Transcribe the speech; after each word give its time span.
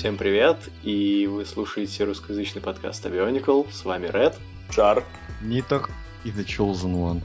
Всем 0.00 0.16
привет, 0.16 0.56
и 0.82 1.28
вы 1.30 1.44
слушаете 1.44 2.04
русскоязычный 2.04 2.62
подкаст 2.62 3.04
Avionical, 3.04 3.70
с 3.70 3.84
вами 3.84 4.06
Ред, 4.06 4.34
Чар, 4.74 5.04
Нитер 5.42 5.90
и 6.24 6.30
The 6.30 6.42
Chosen 6.42 6.94
One. 6.94 7.22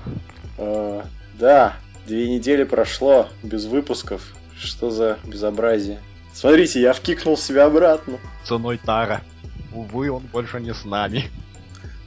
Э, 0.58 1.04
да, 1.40 1.78
две 2.06 2.28
недели 2.28 2.66
прошло 2.66 3.30
без 3.44 3.64
выпусков, 3.64 4.36
что 4.60 4.92
за 4.92 5.20
безобразие. 5.24 6.02
Смотрите, 6.34 6.82
я 6.82 6.92
вкикнул 6.92 7.38
себя 7.38 7.68
обратно. 7.68 8.20
Ценой 8.44 8.78
Тара. 8.78 9.22
Увы, 9.74 10.12
он 10.12 10.24
больше 10.24 10.60
не 10.60 10.74
с 10.74 10.84
нами. 10.84 11.32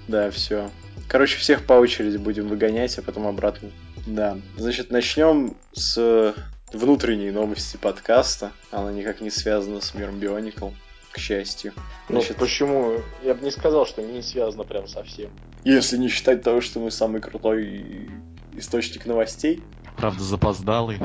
Да, 0.06 0.30
все. 0.30 0.70
Короче, 1.08 1.38
всех 1.38 1.64
по 1.64 1.72
очереди 1.72 2.18
будем 2.18 2.46
выгонять, 2.46 2.98
а 2.98 3.00
потом 3.00 3.26
обратно. 3.26 3.70
Да. 4.06 4.36
Значит, 4.58 4.90
начнем 4.90 5.56
с 5.72 6.34
внутренней 6.72 7.30
новости 7.30 7.76
подкаста. 7.76 8.52
Она 8.70 8.92
никак 8.92 9.20
не 9.20 9.30
связана 9.30 9.80
с 9.80 9.94
миром 9.94 10.16
Bionicle, 10.16 10.74
к 11.12 11.18
счастью. 11.18 11.72
Ну, 12.08 12.20
Значит, 12.20 12.36
почему? 12.36 13.00
Я 13.22 13.34
бы 13.34 13.44
не 13.44 13.50
сказал, 13.50 13.86
что 13.86 14.02
не 14.02 14.22
связано 14.22 14.64
прям 14.64 14.86
совсем. 14.88 15.30
если 15.64 15.96
не 15.96 16.08
считать 16.08 16.42
того, 16.42 16.60
что 16.60 16.80
мы 16.80 16.90
самый 16.90 17.20
крутой 17.20 18.10
источник 18.56 19.06
новостей, 19.06 19.62
Правда, 19.96 20.22
запоздалый. 20.22 20.98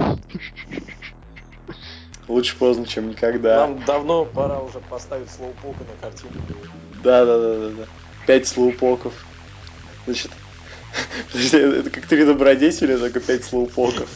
лучше 2.28 2.56
поздно, 2.58 2.86
чем 2.86 3.10
никогда. 3.10 3.68
Нам 3.68 3.84
давно 3.86 4.26
пора 4.26 4.60
уже 4.60 4.80
поставить 4.80 5.30
слоупока 5.32 5.80
на 5.84 6.02
картинку. 6.02 6.38
Да, 7.04 7.26
да, 7.26 7.40
да, 7.40 7.56
да, 7.56 7.70
да. 7.70 7.86
Пять 8.28 8.48
слоупоков. 8.48 9.14
Значит, 10.06 10.32
это 11.34 11.90
как 11.90 12.06
три 12.08 12.24
добродетели, 12.26 12.96
только 12.98 13.20
пять 13.20 13.44
слоупоков. 13.46 14.10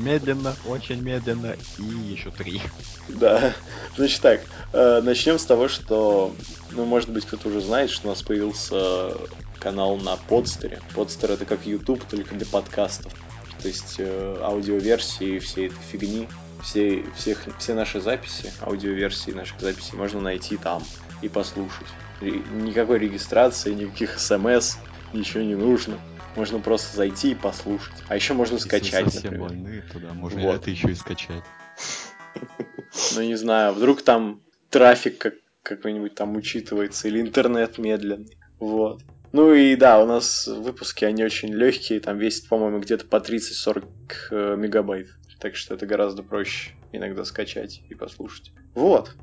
Медленно, 0.00 0.54
очень 0.66 1.02
медленно 1.02 1.56
и 1.78 1.82
еще 1.82 2.30
три. 2.30 2.62
Да. 3.08 3.54
Значит 3.96 4.20
так, 4.22 4.40
э, 4.72 5.00
начнем 5.02 5.38
с 5.38 5.44
того, 5.44 5.68
что, 5.68 6.34
ну, 6.70 6.84
может 6.86 7.10
быть, 7.10 7.26
кто-то 7.26 7.48
уже 7.48 7.60
знает, 7.60 7.90
что 7.90 8.08
у 8.08 8.10
нас 8.10 8.22
появился 8.22 9.12
канал 9.58 9.96
на 9.98 10.16
подстере. 10.16 10.80
Подстер 10.94 11.32
это 11.32 11.44
как 11.44 11.66
YouTube, 11.66 12.04
только 12.06 12.34
для 12.34 12.46
подкастов. 12.46 13.12
То 13.60 13.68
есть 13.68 13.96
э, 13.98 14.38
аудиоверсии 14.42 15.38
всей 15.38 15.66
этой 15.66 15.82
фигни, 15.92 16.28
все, 16.62 17.04
всех, 17.16 17.44
все 17.58 17.74
наши 17.74 18.00
записи, 18.00 18.52
аудиоверсии 18.62 19.32
наших 19.32 19.60
записей 19.60 19.98
можно 19.98 20.20
найти 20.20 20.56
там 20.56 20.82
и 21.20 21.28
послушать. 21.28 21.88
Ре- 22.22 22.42
никакой 22.52 22.98
регистрации, 22.98 23.74
никаких 23.74 24.18
смс, 24.18 24.76
ничего 25.12 25.42
не 25.42 25.56
нужно. 25.56 25.98
Можно 26.36 26.60
просто 26.60 26.96
зайти 26.96 27.32
и 27.32 27.34
послушать. 27.34 27.94
А 28.08 28.14
еще 28.16 28.34
можно 28.34 28.58
скачать, 28.58 29.04
Если 29.06 29.18
совсем 29.18 29.32
например. 29.40 29.48
больны, 29.48 29.84
то 29.92 29.98
да, 29.98 30.14
можно 30.14 30.40
Вот. 30.42 30.54
это 30.56 30.70
еще 30.70 30.90
и 30.90 30.94
скачать. 30.94 31.42
Ну, 33.14 33.22
не 33.22 33.36
знаю, 33.36 33.72
вдруг 33.72 34.02
там 34.02 34.40
трафик 34.68 35.18
как, 35.18 35.34
какой-нибудь 35.62 36.14
там 36.14 36.34
учитывается, 36.36 37.06
или 37.08 37.20
интернет 37.20 37.78
медленный. 37.78 38.36
Вот. 38.58 39.02
Ну 39.32 39.54
и 39.54 39.76
да, 39.76 40.02
у 40.02 40.06
нас 40.06 40.46
выпуски, 40.48 41.04
они 41.04 41.22
очень 41.24 41.52
легкие, 41.54 42.00
там 42.00 42.18
весит, 42.18 42.48
по-моему, 42.48 42.80
где-то 42.80 43.06
по 43.06 43.16
30-40 43.16 43.84
э, 44.32 44.56
мегабайт. 44.56 45.08
Так 45.38 45.54
что 45.54 45.74
это 45.74 45.86
гораздо 45.86 46.22
проще 46.24 46.72
иногда 46.92 47.24
скачать 47.24 47.80
и 47.88 47.94
послушать. 47.94 48.52
Вот. 48.74 49.14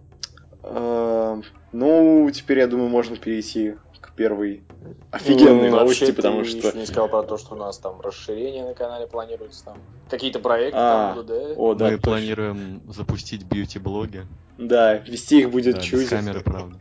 Э, 0.64 1.42
Ну, 1.73 2.30
теперь, 2.33 2.59
я 2.59 2.67
думаю, 2.67 2.89
можно 2.89 3.17
перейти 3.17 3.75
к 4.18 4.20
первой 4.20 4.64
офигенной 5.12 5.70
Ну, 5.70 5.78
новости, 5.78 6.02
вообще, 6.02 6.14
потому 6.14 6.42
ты 6.42 6.50
что... 6.50 6.68
еще 6.70 6.78
не 6.80 6.86
сказал 6.88 7.08
про 7.08 7.22
то, 7.22 7.38
что 7.38 7.54
у 7.54 7.58
нас 7.58 7.78
там 7.78 8.02
расширение 8.02 8.66
на 8.66 8.73
канале 8.73 9.06
планируется, 9.06 9.64
там 9.66 9.78
какие-то 10.10 10.40
проекты 10.40 10.76
А, 10.80 11.14
там 11.14 11.23
будут, 11.23 11.28
да? 11.28 11.54
О, 11.56 11.76
да, 11.76 11.86
Мы 11.86 11.92
точно. 11.92 12.04
планируем 12.04 12.82
запустить 12.88 13.44
бьюти-блоги. 13.44 14.26
Да, 14.58 14.95
вести 14.95 15.42
их 15.42 15.52
будет 15.52 15.76
Да, 15.76 15.82
чудо. 15.82 16.08
камеры, 16.08 16.42
правда. 16.42 16.78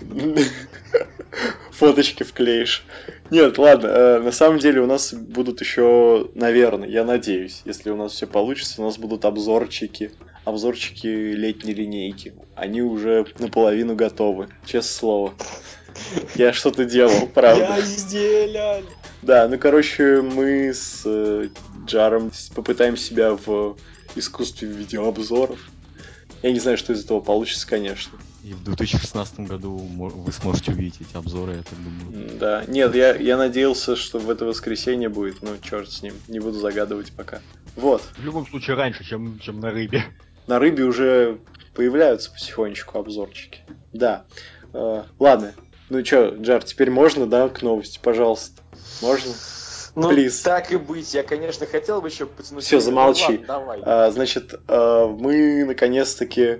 Фоточки 1.72 2.22
вклеишь. 2.22 2.86
Нет, 3.30 3.58
ладно, 3.58 3.86
э, 3.88 4.18
на 4.20 4.32
самом 4.32 4.58
деле 4.58 4.80
у 4.80 4.86
нас 4.86 5.12
будут 5.12 5.60
еще, 5.60 6.30
наверное, 6.34 6.88
я 6.88 7.04
надеюсь, 7.04 7.60
если 7.66 7.90
у 7.90 7.96
нас 7.96 8.12
все 8.12 8.26
получится, 8.26 8.80
у 8.80 8.84
нас 8.86 8.96
будут 8.96 9.26
обзорчики. 9.26 10.12
Обзорчики 10.44 11.06
летней 11.06 11.74
линейки. 11.74 12.34
Они 12.54 12.82
уже 12.82 13.26
наполовину 13.38 13.94
готовы, 13.94 14.48
честное 14.64 14.82
слово. 14.82 15.34
Я 16.34 16.52
что-то 16.52 16.84
делал, 16.84 17.26
правда. 17.28 17.76
Я 17.78 17.80
изделял! 17.80 18.82
Да, 19.22 19.48
ну 19.48 19.58
короче, 19.58 20.20
мы 20.20 20.74
с 20.74 21.02
э, 21.06 21.48
Джаром 21.86 22.30
попытаем 22.54 22.96
себя 22.96 23.34
в 23.34 23.76
искусстве 24.16 24.68
видеообзоров. 24.68 25.58
Я 26.42 26.52
не 26.52 26.58
знаю, 26.60 26.76
что 26.76 26.92
из 26.92 27.04
этого 27.04 27.20
получится, 27.20 27.66
конечно. 27.66 28.18
И 28.42 28.52
в 28.52 28.62
2016 28.62 29.40
году 29.40 29.74
вы 29.74 30.30
сможете 30.32 30.72
увидеть 30.72 31.00
эти 31.00 31.16
обзоры, 31.16 31.54
я 31.54 31.62
так 31.62 31.78
думаю. 31.82 32.38
Да, 32.38 32.64
нет, 32.68 32.94
я, 32.94 33.14
я 33.16 33.38
надеялся, 33.38 33.96
что 33.96 34.18
в 34.18 34.28
это 34.28 34.44
воскресенье 34.44 35.08
будет, 35.08 35.40
но 35.40 35.56
черт 35.62 35.90
с 35.90 36.02
ним, 36.02 36.12
не 36.28 36.40
буду 36.40 36.58
загадывать 36.58 37.12
пока. 37.12 37.40
Вот, 37.76 38.02
В 38.18 38.22
любом 38.22 38.46
случае 38.46 38.76
раньше, 38.76 39.04
чем, 39.04 39.38
чем 39.38 39.60
на 39.60 39.70
рыбе. 39.70 40.04
На 40.46 40.58
рыбе 40.58 40.84
уже 40.84 41.38
появляются 41.74 42.30
потихонечку 42.30 42.98
обзорчики. 42.98 43.60
Да, 43.92 44.24
Э, 44.74 45.04
ладно, 45.20 45.54
ну 45.88 46.02
чё, 46.02 46.34
Джар, 46.34 46.64
теперь 46.64 46.90
можно, 46.90 47.26
да, 47.26 47.48
к 47.48 47.62
новости, 47.62 48.00
пожалуйста? 48.02 48.60
Можно? 49.00 49.32
Ну, 49.94 50.10
Please. 50.10 50.42
так 50.42 50.72
и 50.72 50.76
быть. 50.76 51.14
Я, 51.14 51.22
конечно, 51.22 51.66
хотел 51.66 52.02
бы 52.02 52.08
еще 52.08 52.26
потянуть... 52.26 52.66
Время, 52.68 52.80
но 52.84 52.90
замолчи. 52.90 53.22
ладно, 53.22 53.46
давай. 53.46 53.80
А, 53.84 54.10
значит, 54.10 54.52
э, 54.66 55.06
мы 55.06 55.64
наконец-таки 55.64 56.58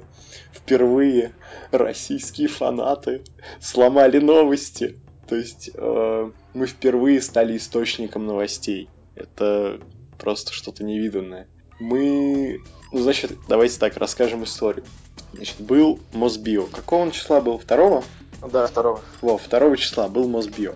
впервые 0.52 1.34
российские 1.72 2.46
фанаты 2.46 3.24
сломали 3.60 4.18
новости. 4.18 5.00
То 5.26 5.34
есть 5.34 5.70
э, 5.74 6.30
мы 6.52 6.66
впервые 6.66 7.20
стали 7.20 7.56
источником 7.56 8.24
новостей. 8.26 8.88
Это 9.16 9.80
просто 10.16 10.52
что-то 10.52 10.84
невиданное. 10.84 11.48
Мы, 11.80 12.62
ну 12.92 13.00
значит, 13.00 13.32
давайте 13.48 13.78
так 13.78 13.96
расскажем 13.96 14.44
историю. 14.44 14.84
Значит, 15.32 15.60
был 15.60 16.00
Мосбио. 16.12 16.66
Какого 16.66 17.02
он 17.02 17.10
числа 17.10 17.40
был? 17.40 17.58
Второго? 17.58 18.04
Да, 18.52 18.66
второго. 18.66 19.00
Во, 19.20 19.38
2 19.38 19.76
числа 19.76 20.08
был 20.08 20.28
Мосбио. 20.28 20.74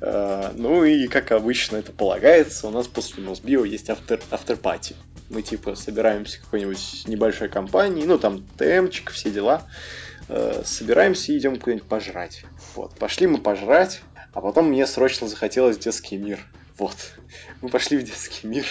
Э, 0.00 0.50
Ну 0.54 0.84
и, 0.84 1.06
как 1.08 1.32
обычно 1.32 1.76
это 1.76 1.92
полагается, 1.92 2.68
у 2.68 2.70
нас 2.70 2.86
после 2.88 3.22
Мосбио 3.22 3.64
есть 3.64 3.88
автор, 3.88 4.20
авторпати. 4.30 4.96
Мы, 5.30 5.42
типа, 5.42 5.74
собираемся 5.74 6.38
в 6.38 6.44
какой-нибудь 6.44 7.04
небольшой 7.06 7.48
компании, 7.48 8.04
ну, 8.04 8.18
там, 8.18 8.46
ТМчик, 8.58 9.10
все 9.10 9.30
дела. 9.30 9.62
Э, 10.28 10.62
Собираемся 10.64 11.32
и 11.32 11.38
идем 11.38 11.58
куда-нибудь 11.58 11.88
пожрать. 11.88 12.44
Вот, 12.74 12.94
пошли 12.98 13.26
мы 13.26 13.38
пожрать, 13.38 14.02
а 14.32 14.40
потом 14.40 14.68
мне 14.68 14.86
срочно 14.86 15.28
захотелось 15.28 15.78
детский 15.78 16.16
мир. 16.16 16.40
Вот. 16.78 16.96
Мы 17.62 17.68
пошли 17.70 17.96
в 17.96 18.02
детский 18.02 18.46
мир. 18.46 18.66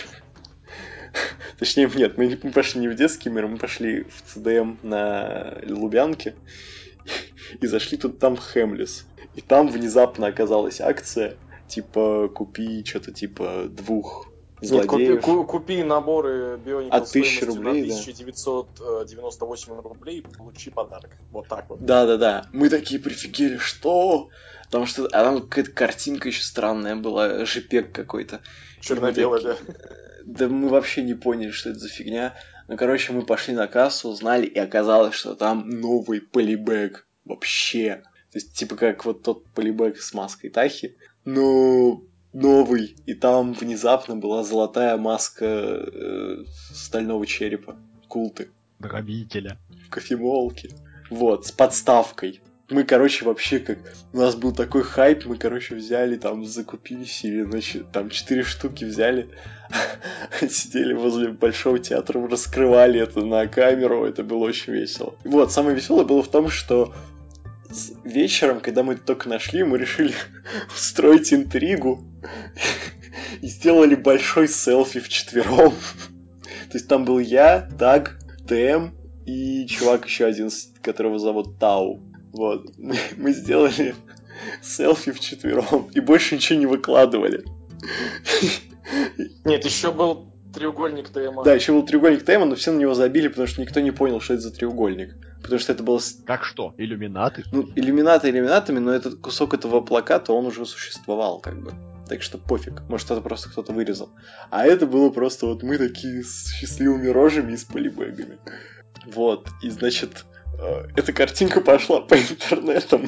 Точнее, 1.59 1.89
нет, 1.95 2.17
мы, 2.17 2.27
не- 2.27 2.35
пошли 2.35 2.81
не 2.81 2.87
в 2.87 2.95
детский 2.95 3.29
мир, 3.29 3.47
мы 3.47 3.57
пошли 3.57 4.03
в 4.03 4.21
ЦДМ 4.23 4.75
на 4.83 5.57
Лубянке 5.67 6.35
и 7.61 7.67
зашли 7.67 7.97
тут 7.97 8.19
там 8.19 8.35
в 8.35 8.39
Хемлис. 8.39 9.05
И 9.33 9.41
там 9.41 9.67
внезапно 9.67 10.27
оказалась 10.27 10.81
акция, 10.81 11.37
типа, 11.67 12.29
купи 12.29 12.83
что-то 12.85 13.11
типа 13.11 13.65
двух 13.69 14.27
Нет, 14.61 14.85
купи, 14.85 15.05
злодеев. 15.05 15.21
ку- 15.21 15.45
купи 15.45 15.83
наборы 15.83 16.57
Bionicle 16.57 16.89
От 16.89 17.09
1000 17.09 17.09
стоимостью 17.09 17.47
рублей, 17.47 17.89
да. 17.89 17.95
на 17.95 18.01
1998 18.01 19.81
рублей, 19.81 20.25
получи 20.37 20.69
подарок. 20.69 21.11
Вот 21.31 21.47
так 21.47 21.69
вот. 21.69 21.83
Да-да-да, 21.83 22.47
мы 22.53 22.69
такие 22.69 22.99
прифигели, 22.99 23.57
что? 23.57 24.29
Потому 24.65 24.85
что, 24.85 25.05
а 25.05 25.23
там 25.23 25.41
какая-то 25.41 25.71
картинка 25.71 26.29
еще 26.29 26.43
странная 26.43 26.95
была, 26.95 27.45
жипек 27.45 27.91
какой-то. 27.91 28.41
Черно-белое, 28.85 29.41
да. 29.41 29.57
Да 30.25 30.47
мы 30.47 30.69
вообще 30.69 31.03
не 31.03 31.13
поняли, 31.13 31.51
что 31.51 31.69
это 31.71 31.79
за 31.79 31.89
фигня. 31.89 32.35
Ну, 32.67 32.77
короче, 32.77 33.13
мы 33.13 33.23
пошли 33.23 33.53
на 33.53 33.67
кассу, 33.67 34.09
узнали, 34.09 34.45
и 34.45 34.59
оказалось, 34.59 35.15
что 35.15 35.35
там 35.35 35.69
новый 35.69 36.21
полибэк. 36.21 37.07
Вообще. 37.25 38.03
То 38.31 38.37
есть, 38.37 38.53
типа, 38.53 38.75
как 38.75 39.05
вот 39.05 39.23
тот 39.23 39.45
полибэк 39.49 39.97
с 39.97 40.13
маской 40.13 40.49
Тахи. 40.49 40.97
Но 41.25 42.03
новый. 42.33 42.95
И 43.05 43.13
там 43.13 43.53
внезапно 43.53 44.15
была 44.15 44.43
золотая 44.43 44.97
маска 44.97 45.45
э, 45.45 46.43
стального 46.73 47.25
черепа. 47.25 47.77
Култы. 48.07 48.49
Дробителя. 48.79 49.57
В 49.87 49.89
кофемолке. 49.89 50.69
Вот, 51.09 51.45
с 51.47 51.51
подставкой. 51.51 52.41
Мы, 52.69 52.83
короче, 52.83 53.25
вообще 53.25 53.59
как... 53.59 53.77
У 54.11 54.17
нас 54.17 54.35
был 54.35 54.51
такой 54.51 54.81
хайп, 54.81 55.25
мы, 55.25 55.37
короче, 55.37 55.75
взяли, 55.75 56.15
там, 56.15 56.43
закупились, 56.45 57.23
или, 57.23 57.43
значит, 57.43 57.91
там, 57.91 58.09
четыре 58.09 58.41
штуки 58.41 58.85
взяли, 58.85 59.29
сидели 60.49 60.93
возле 60.93 61.29
Большого 61.29 61.77
театра, 61.77 62.27
раскрывали 62.27 62.99
это 62.99 63.21
на 63.21 63.45
камеру, 63.47 64.05
это 64.05 64.23
было 64.23 64.45
очень 64.45 64.73
весело. 64.73 65.15
Вот, 65.23 65.51
самое 65.51 65.75
веселое 65.75 66.05
было 66.05 66.23
в 66.23 66.27
том, 66.27 66.49
что 66.49 66.95
вечером, 68.03 68.61
когда 68.61 68.81
мы 68.81 68.95
только 68.95 69.29
нашли, 69.29 69.63
мы 69.63 69.77
решили 69.77 70.13
устроить 70.75 71.33
интригу 71.33 72.03
и 73.41 73.47
сделали 73.47 73.93
большой 73.93 74.47
селфи 74.47 74.99
вчетвером. 74.99 75.73
То 76.71 76.77
есть 76.77 76.87
там 76.87 77.05
был 77.05 77.19
я, 77.19 77.69
Так, 77.77 78.17
ТМ, 78.47 78.89
и 79.27 79.67
чувак 79.67 80.05
еще 80.05 80.25
один, 80.25 80.49
которого 80.81 81.19
зовут 81.19 81.59
Тау. 81.59 82.01
Вот. 82.35 82.65
Мы, 82.77 83.31
сделали 83.31 83.95
селфи 84.61 85.11
вчетвером 85.11 85.89
и 85.93 85.99
больше 85.99 86.35
ничего 86.35 86.59
не 86.59 86.65
выкладывали. 86.65 87.45
Нет, 89.45 89.65
еще 89.65 89.91
был 89.91 90.33
треугольник 90.53 91.09
ТМА. 91.09 91.43
Да, 91.43 91.53
еще 91.53 91.73
был 91.73 91.85
треугольник 91.85 92.25
Тема, 92.25 92.45
но 92.45 92.55
все 92.55 92.71
на 92.71 92.79
него 92.79 92.93
забили, 92.93 93.27
потому 93.27 93.47
что 93.47 93.61
никто 93.61 93.79
не 93.79 93.91
понял, 93.91 94.19
что 94.19 94.33
это 94.33 94.43
за 94.43 94.53
треугольник. 94.53 95.15
Потому 95.41 95.59
что 95.59 95.73
это 95.73 95.83
было 95.83 95.99
Как 96.25 96.43
что? 96.43 96.73
Иллюминаты? 96.77 97.43
Ну, 97.51 97.69
иллюминаты 97.75 98.29
иллюминатами, 98.29 98.79
но 98.79 98.91
этот 98.91 99.19
кусок 99.19 99.53
этого 99.53 99.81
плаката, 99.81 100.33
он 100.33 100.45
уже 100.45 100.65
существовал, 100.65 101.39
как 101.39 101.61
бы. 101.61 101.71
Так 102.07 102.21
что 102.21 102.37
пофиг. 102.37 102.81
Может, 102.89 103.11
это 103.11 103.21
просто 103.21 103.49
кто-то 103.49 103.73
вырезал. 103.73 104.09
А 104.49 104.65
это 104.65 104.85
было 104.85 105.09
просто 105.09 105.47
вот 105.47 105.63
мы 105.63 105.77
такие 105.77 106.23
с 106.23 106.51
счастливыми 106.53 107.07
рожами 107.07 107.53
и 107.53 107.57
с 107.57 107.63
полибэгами. 107.63 108.37
Вот. 109.05 109.47
И, 109.61 109.69
значит, 109.69 110.25
эта 110.95 111.13
картинка 111.13 111.61
пошла 111.61 112.01
по 112.01 112.15
интернетам. 112.15 113.07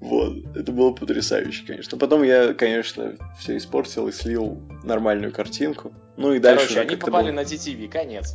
Вот. 0.00 0.56
Это 0.56 0.72
было 0.72 0.92
потрясающе, 0.92 1.64
конечно. 1.66 1.98
Потом 1.98 2.22
я, 2.22 2.54
конечно, 2.54 3.16
все 3.38 3.56
испортил 3.56 4.08
и 4.08 4.12
слил 4.12 4.60
нормальную 4.82 5.32
картинку. 5.32 5.92
Ну 6.16 6.32
и 6.32 6.38
дальше 6.38 6.68
Короче, 6.68 6.80
они 6.80 6.96
попали 6.96 7.26
было- 7.30 7.34
на 7.34 7.40
TTV, 7.40 7.88
конец. 7.88 8.34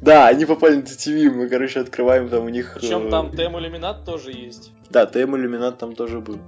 Да, 0.00 0.28
они 0.28 0.44
попали 0.46 0.76
на 0.76 0.82
TTV, 0.82 1.30
мы, 1.30 1.48
короче, 1.48 1.80
открываем 1.80 2.28
там 2.28 2.44
у 2.44 2.48
них... 2.48 2.76
Причем 2.80 3.08
э, 3.08 3.10
там 3.10 3.36
Тем 3.36 3.58
Иллюминат 3.58 4.04
тоже 4.04 4.30
есть. 4.32 4.70
Да, 4.90 5.06
ТМ 5.06 5.36
иллюминат 5.36 5.78
там 5.78 5.94
тоже 5.94 6.20
был. 6.20 6.38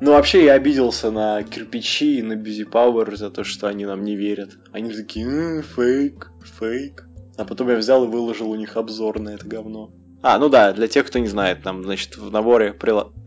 Ну, 0.00 0.10
вообще, 0.10 0.44
я 0.44 0.52
обиделся 0.54 1.10
на 1.10 1.42
кирпичи 1.42 2.18
и 2.18 2.22
на 2.22 2.36
Бизи 2.36 2.64
Пауэр 2.64 3.16
за 3.16 3.30
то, 3.30 3.44
что 3.44 3.66
они 3.68 3.86
нам 3.86 4.04
не 4.04 4.14
верят. 4.16 4.50
Они 4.72 4.92
такие, 4.92 5.24
«М, 5.26 5.62
фейк, 5.62 6.30
фейк. 6.58 7.06
А 7.38 7.44
потом 7.44 7.70
я 7.70 7.76
взял 7.76 8.04
и 8.04 8.08
выложил 8.08 8.50
у 8.50 8.56
них 8.56 8.76
обзор 8.76 9.20
на 9.20 9.30
это 9.30 9.46
говно. 9.46 9.90
А, 10.28 10.38
ну 10.40 10.48
да, 10.48 10.72
для 10.72 10.88
тех, 10.88 11.06
кто 11.06 11.20
не 11.20 11.28
знает, 11.28 11.62
там, 11.62 11.84
значит, 11.84 12.16
в 12.16 12.32
наборе, 12.32 12.76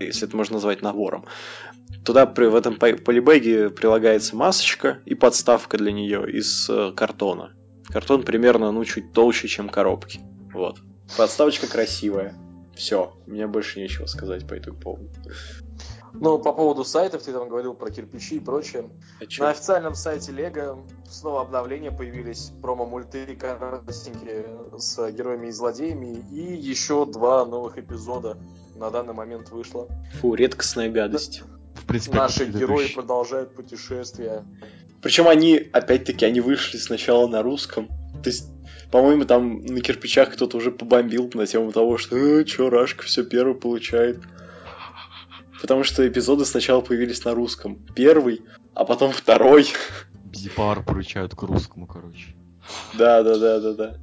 если 0.01 0.27
это 0.27 0.35
можно 0.35 0.55
назвать 0.55 0.81
набором, 0.81 1.23
туда 2.03 2.25
при, 2.25 2.47
в 2.47 2.55
этом 2.55 2.75
полибэге 2.75 3.69
прилагается 3.69 4.35
масочка 4.35 4.99
и 5.05 5.15
подставка 5.15 5.77
для 5.77 5.93
нее 5.93 6.29
из 6.29 6.69
э, 6.69 6.91
картона. 6.93 7.53
Картон 7.87 8.23
примерно, 8.23 8.73
ну, 8.73 8.83
чуть 8.83 9.13
толще, 9.13 9.47
чем 9.47 9.69
коробки. 9.69 10.19
Вот. 10.53 10.79
Подставочка 11.17 11.67
красивая. 11.67 12.35
Все, 12.75 13.13
меня 13.27 13.47
больше 13.47 13.79
нечего 13.79 14.05
сказать 14.05 14.45
по 14.45 14.53
этому 14.53 14.77
поводу. 14.77 15.09
Ну, 16.13 16.39
по 16.39 16.53
поводу 16.53 16.83
сайтов, 16.83 17.23
ты 17.23 17.31
там 17.33 17.49
говорил 17.49 17.73
про 17.73 17.89
кирпичи 17.91 18.35
и 18.35 18.39
прочее. 18.39 18.89
А 19.19 19.25
чё? 19.25 19.43
На 19.43 19.51
официальном 19.51 19.95
сайте 19.95 20.31
Лего 20.31 20.83
снова 21.07 21.41
обновления 21.41 21.91
появились 21.91 22.51
промо-мульты 22.61 23.35
коротенькие 23.35 24.45
с 24.77 25.11
героями 25.11 25.47
и 25.47 25.51
злодеями, 25.51 26.25
и 26.31 26.55
еще 26.55 27.05
два 27.05 27.45
новых 27.45 27.77
эпизода 27.77 28.37
на 28.75 28.89
данный 28.89 29.13
момент 29.13 29.49
вышло. 29.49 29.87
Фу, 30.21 30.33
редкостная 30.35 30.89
гадость. 30.89 31.43
В 31.75 31.85
принципе, 31.85 32.17
Наши 32.17 32.45
герои 32.45 32.93
продолжают 32.93 33.55
путешествие. 33.55 34.43
Причем 35.01 35.27
они, 35.27 35.69
опять-таки, 35.71 36.25
они 36.25 36.41
вышли 36.41 36.77
сначала 36.77 37.27
на 37.27 37.41
русском. 37.41 37.87
То 38.21 38.29
есть, 38.29 38.49
по-моему, 38.91 39.25
там 39.25 39.65
на 39.65 39.79
кирпичах 39.81 40.33
кто-то 40.33 40.57
уже 40.57 40.71
побомбил 40.71 41.29
на 41.33 41.45
тему 41.45 41.71
того, 41.71 41.97
что 41.97 42.17
э, 42.17 42.43
чё, 42.43 42.69
Рашка 42.69 43.03
все 43.03 43.23
первый 43.23 43.55
получает. 43.55 44.19
Потому 45.61 45.83
что 45.83 46.07
эпизоды 46.07 46.45
сначала 46.45 46.81
появились 46.81 47.25
на 47.25 47.33
русском. 47.33 47.85
Первый, 47.95 48.41
а 48.73 48.85
потом 48.85 49.11
второй. 49.11 49.67
Бизипар 50.25 50.83
поручают 50.83 51.35
к 51.35 51.41
русскому, 51.43 51.87
короче. 51.87 52.35
Да, 52.93 53.23
да, 53.23 53.37
да, 53.37 53.59
да, 53.59 53.73
да. 53.73 53.97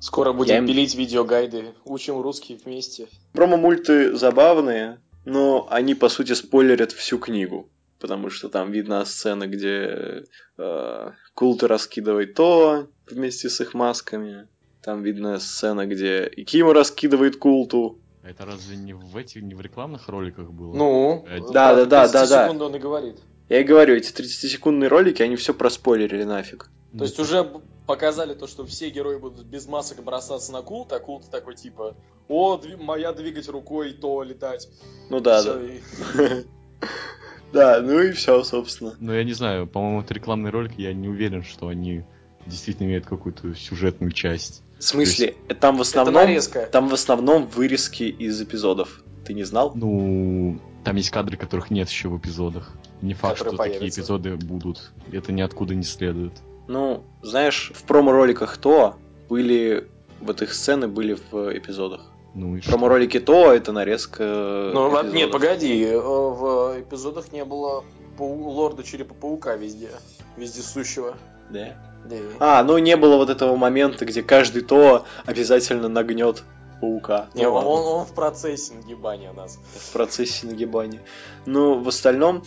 Скоро 0.00 0.30
Я 0.30 0.36
будем 0.36 0.56
им- 0.56 0.66
пилить 0.66 0.94
видеогайды. 0.94 1.74
Учим 1.84 2.20
русский 2.20 2.58
вместе. 2.64 3.06
Промо-мульты 3.32 4.16
забавные, 4.16 4.98
но 5.24 5.68
они, 5.70 5.94
по 5.94 6.08
сути, 6.08 6.32
спойлерят 6.32 6.90
всю 6.92 7.18
книгу. 7.18 7.68
Потому 8.00 8.30
что 8.30 8.48
там 8.48 8.72
видна 8.72 9.04
сцена, 9.04 9.46
где 9.46 10.24
э, 10.58 11.10
Култа 11.34 11.68
раскидывает 11.68 12.34
то 12.34 12.88
вместе 13.08 13.48
с 13.48 13.60
их 13.60 13.74
масками. 13.74 14.48
Там 14.82 15.04
видна 15.04 15.38
сцена, 15.38 15.86
где 15.86 16.26
и 16.26 16.44
Кима 16.44 16.74
раскидывает 16.74 17.36
Култу. 17.36 18.00
А 18.22 18.28
это 18.30 18.44
разве 18.44 18.76
не 18.76 18.92
в 18.94 19.16
этих, 19.16 19.42
не 19.42 19.54
в 19.54 19.60
рекламных 19.60 20.08
роликах 20.08 20.50
было? 20.50 20.74
Ну, 20.74 21.24
Э, 21.28 21.40
Да, 21.52 21.74
да, 21.74 21.84
да, 21.84 21.86
да, 21.86 22.08
30 22.08 22.30
да. 22.30 22.44
секунд 22.44 22.62
он 22.62 22.76
и 22.76 22.78
говорит. 22.78 23.16
Я 23.48 23.60
и 23.60 23.64
говорю, 23.64 23.94
эти 23.96 24.12
30-секундные 24.12 24.88
ролики, 24.88 25.22
они 25.22 25.36
все 25.36 25.52
проспойлерили 25.52 26.22
нафиг. 26.24 26.70
Ну, 26.92 26.98
То 27.00 27.04
есть 27.04 27.18
уже 27.18 27.44
показали 27.86 28.34
то, 28.34 28.46
что 28.46 28.64
все 28.64 28.90
герои 28.90 29.18
будут 29.18 29.46
без 29.46 29.66
масок 29.66 30.02
бросаться 30.04 30.52
на 30.52 30.62
култ, 30.62 30.92
а 30.92 31.00
култ 31.00 31.28
такой 31.30 31.56
типа, 31.56 31.96
о, 32.28 32.56
дви- 32.56 32.80
моя 32.82 33.12
двигать 33.12 33.48
рукой, 33.48 33.92
то 33.92 34.22
летать. 34.22 34.68
Ну 35.10 35.20
да, 35.20 35.40
Всё, 35.40 35.54
да. 35.54 35.62
и- 35.64 36.44
Да, 37.52 37.80
ну 37.82 38.00
и 38.00 38.12
все, 38.12 38.42
собственно. 38.44 38.94
Ну, 38.98 39.12
я 39.12 39.24
не 39.24 39.34
знаю, 39.34 39.66
по-моему, 39.66 40.00
это 40.00 40.14
рекламный 40.14 40.50
ролик, 40.50 40.72
я 40.78 40.94
не 40.94 41.08
уверен, 41.08 41.42
что 41.42 41.68
они 41.68 42.02
действительно 42.46 42.86
имеют 42.86 43.04
какую-то 43.04 43.54
сюжетную 43.54 44.10
часть. 44.12 44.62
В 44.82 44.84
смысле, 44.84 45.36
там 45.60 45.76
в 45.76 45.80
основном... 45.82 46.28
Там 46.72 46.88
в 46.88 46.94
основном 46.94 47.46
вырезки 47.46 48.02
из 48.02 48.42
эпизодов. 48.42 49.00
Ты 49.24 49.32
не 49.32 49.44
знал? 49.44 49.70
Ну, 49.76 50.58
там 50.82 50.96
есть 50.96 51.10
кадры, 51.10 51.36
которых 51.36 51.70
нет 51.70 51.88
еще 51.88 52.08
в 52.08 52.18
эпизодах. 52.18 52.72
Не 53.00 53.14
факт, 53.14 53.38
Которые 53.38 53.54
что 53.54 53.62
такие 53.62 53.78
появятся. 53.78 54.00
эпизоды 54.00 54.36
будут. 54.36 54.90
Это 55.12 55.30
ниоткуда 55.30 55.76
не 55.76 55.84
следует. 55.84 56.32
Ну, 56.66 57.04
знаешь, 57.22 57.70
в 57.74 57.84
промо-роликах 57.84 58.56
то 58.56 58.96
были... 59.28 59.88
Вот 60.20 60.42
их 60.42 60.52
сцены 60.52 60.88
были 60.88 61.16
в 61.30 61.56
эпизодах. 61.56 62.00
Ну 62.34 62.56
и 62.56 62.60
что? 62.60 62.70
Промо-ролики 62.70 63.20
то, 63.20 63.52
это 63.52 63.70
нарезка 63.70 64.70
Ну, 64.74 64.88
эпизодов. 64.88 65.14
нет, 65.14 65.30
погоди, 65.30 65.84
э, 65.84 65.96
в 66.00 66.80
эпизодах 66.80 67.30
не 67.30 67.44
было 67.44 67.84
пау- 68.18 68.48
лорда 68.48 68.82
Черепа-паука 68.82 69.54
везде, 69.56 69.90
вездесущего. 70.36 71.16
Да? 71.50 71.76
Да. 72.04 72.16
А, 72.40 72.62
ну 72.64 72.78
не 72.78 72.96
было 72.96 73.16
вот 73.16 73.30
этого 73.30 73.56
момента, 73.56 74.04
где 74.04 74.22
каждый 74.22 74.62
то 74.62 75.06
обязательно 75.24 75.88
нагнет 75.88 76.42
паука. 76.80 77.28
Не, 77.34 77.44
Ну, 77.44 77.54
он, 77.54 77.64
он- 77.66 78.00
он 78.00 78.04
в 78.06 78.12
процессе 78.12 78.74
нагибания 78.74 79.32
нас. 79.32 79.58
в 79.74 79.92
процессе 79.92 80.46
нагибания. 80.46 81.00
Ну, 81.46 81.80
в 81.80 81.86
остальном, 81.88 82.42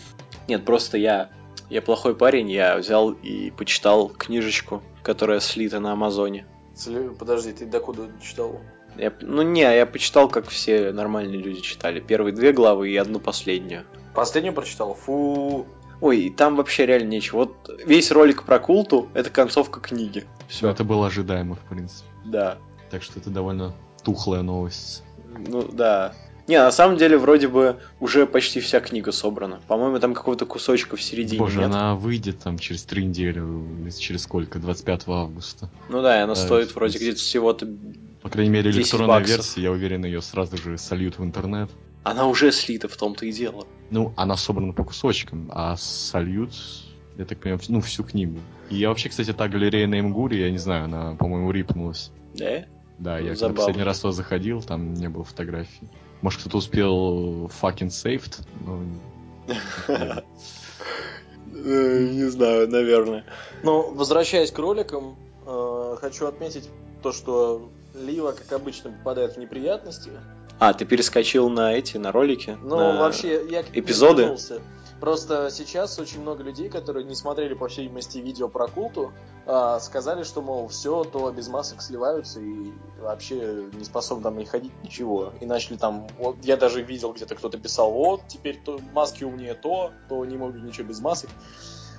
нет, 0.49 0.65
просто 0.65 0.97
я, 0.97 1.29
я 1.69 1.81
плохой 1.81 2.15
парень, 2.15 2.51
я 2.51 2.77
взял 2.77 3.11
и 3.11 3.49
почитал 3.51 4.09
книжечку, 4.09 4.83
которая 5.03 5.39
слита 5.39 5.79
на 5.79 5.93
Амазоне. 5.93 6.45
Подожди, 7.17 7.53
ты 7.53 7.65
докуда 7.65 8.09
читал? 8.21 8.59
Я, 8.97 9.13
ну 9.21 9.41
не, 9.41 9.61
я 9.61 9.85
почитал, 9.85 10.27
как 10.29 10.47
все 10.49 10.91
нормальные 10.91 11.37
люди 11.39 11.61
читали. 11.61 11.99
Первые 12.01 12.33
две 12.33 12.51
главы 12.51 12.89
и 12.89 12.97
одну 12.97 13.19
последнюю. 13.19 13.85
Последнюю 14.13 14.53
прочитал? 14.53 14.93
Фу. 14.95 15.65
Ой, 16.01 16.19
и 16.21 16.29
там 16.29 16.55
вообще 16.55 16.85
реально 16.85 17.09
нечего. 17.09 17.37
Вот 17.37 17.69
весь 17.85 18.11
ролик 18.11 18.43
про 18.43 18.59
культу 18.59 19.09
это 19.13 19.29
концовка 19.29 19.79
книги. 19.79 20.25
Все, 20.47 20.69
это 20.69 20.83
было 20.83 21.07
ожидаемо, 21.07 21.55
в 21.55 21.59
принципе. 21.59 22.07
Да. 22.25 22.57
Так 22.91 23.03
что 23.03 23.19
это 23.19 23.29
довольно 23.29 23.73
тухлая 24.03 24.41
новость. 24.41 25.03
Ну 25.47 25.63
да. 25.63 26.13
Не, 26.47 26.59
на 26.59 26.71
самом 26.71 26.97
деле 26.97 27.17
вроде 27.17 27.47
бы 27.47 27.77
уже 27.99 28.27
почти 28.27 28.59
вся 28.59 28.79
книга 28.79 29.11
собрана. 29.11 29.61
По-моему, 29.67 29.99
там 29.99 30.13
какого-то 30.13 30.45
кусочка 30.45 30.95
в 30.95 31.01
середине 31.01 31.39
Боже, 31.39 31.57
нет. 31.59 31.67
она 31.71 31.95
выйдет 31.95 32.39
там 32.39 32.59
через 32.59 32.83
три 32.83 33.03
недели, 33.03 33.39
или 33.39 33.89
через 33.89 34.23
сколько? 34.23 34.59
25 34.59 35.03
августа. 35.07 35.71
Ну 35.89 36.03
да, 36.03 36.19
и 36.19 36.21
она 36.21 36.35
Да, 36.35 36.39
стоит 36.39 36.69
в 36.71 36.75
вроде 36.75 36.99
где-то 36.99 37.17
всего-то... 37.17 37.67
По 38.21 38.29
крайней 38.29 38.51
мере, 38.51 38.71
10 38.71 38.79
электронная 38.79 39.07
баксов. 39.07 39.37
версия, 39.37 39.61
я 39.61 39.71
уверен, 39.71 40.05
ее 40.05 40.21
сразу 40.21 40.57
же 40.57 40.77
сольют 40.77 41.17
в 41.17 41.23
интернет. 41.23 41.71
Она 42.03 42.27
уже 42.27 42.51
слита, 42.51 42.87
в 42.87 42.95
том-то 42.95 43.25
и 43.25 43.31
дело. 43.31 43.65
Ну, 43.89 44.13
она 44.15 44.35
собрана 44.35 44.73
по 44.73 44.83
кусочкам, 44.83 45.51
а 45.53 45.75
сольют, 45.77 46.53
я 47.17 47.25
так 47.25 47.39
понимаю, 47.39 47.61
ну, 47.69 47.81
всю 47.81 48.03
книгу. 48.03 48.39
И 48.69 48.77
я 48.77 48.89
вообще, 48.89 49.09
кстати, 49.09 49.31
та 49.33 49.47
галерея 49.47 49.87
на 49.87 49.99
Имгуре, 49.99 50.41
я 50.41 50.51
не 50.51 50.57
знаю, 50.57 50.85
она, 50.85 51.15
по-моему, 51.15 51.51
рипнулась. 51.51 52.11
Да? 52.33 52.65
Да, 52.97 53.19
я 53.19 53.35
когда 53.35 53.49
последний 53.49 53.83
раз 53.83 53.99
туда 53.99 54.13
заходил, 54.13 54.61
там 54.61 54.93
не 54.93 55.09
было 55.09 55.23
фотографий. 55.23 55.89
Может, 56.21 56.41
кто-то 56.41 56.57
успел 56.57 57.47
fucking 57.61 57.89
saved, 57.89 58.45
но... 58.65 58.83
нет. 59.87 60.25
Э, 61.53 62.09
Не 62.11 62.29
знаю, 62.29 62.69
наверное. 62.69 63.25
Ну, 63.63 63.93
возвращаясь 63.93 64.51
к 64.51 64.59
роликам, 64.59 65.17
э, 65.45 65.95
хочу 65.99 66.25
отметить 66.25 66.69
то, 67.01 67.11
что 67.11 67.69
Лива, 67.93 68.31
как 68.31 68.51
обычно, 68.53 68.91
попадает 68.91 69.35
в 69.35 69.39
неприятности. 69.39 70.11
А, 70.59 70.73
ты 70.73 70.85
перескочил 70.85 71.49
на 71.49 71.73
эти, 71.73 71.97
на 71.97 72.11
ролики? 72.11 72.57
Ну, 72.61 72.77
На- 72.77 72.99
вообще, 72.99 73.45
я 73.49 73.61
эпизоды? 73.73 74.21
вернулся. 74.23 74.61
Просто 74.99 75.49
сейчас 75.51 75.99
очень 75.99 76.21
много 76.21 76.41
людей, 76.41 76.69
которые 76.69 77.03
не 77.03 77.15
смотрели, 77.15 77.53
по 77.53 77.67
всей 77.67 77.83
видимости, 77.83 78.17
видео 78.19 78.47
про 78.47 78.67
культу, 78.67 79.11
а, 79.45 79.79
сказали, 79.81 80.23
что, 80.23 80.41
мол, 80.41 80.69
все, 80.69 81.03
то 81.03 81.29
без 81.31 81.49
масок 81.49 81.81
сливаются 81.81 82.39
и 82.39 82.71
вообще 83.01 83.65
не 83.73 83.83
способны 83.83 84.23
там 84.23 84.37
не 84.37 84.45
ходить 84.45 84.71
ничего. 84.83 85.33
И 85.41 85.45
начали 85.45 85.75
там, 85.75 86.07
вот, 86.17 86.37
я 86.43 86.55
даже 86.55 86.81
видел, 86.81 87.11
где-то 87.11 87.35
кто-то 87.35 87.57
писал, 87.57 87.91
вот, 87.91 88.21
теперь 88.29 88.59
то, 88.63 88.79
маски 88.93 89.25
умнее 89.25 89.53
то, 89.53 89.91
то 90.07 90.23
не 90.23 90.37
могут 90.37 90.63
ничего 90.63 90.87
без 90.87 91.01
масок. 91.01 91.29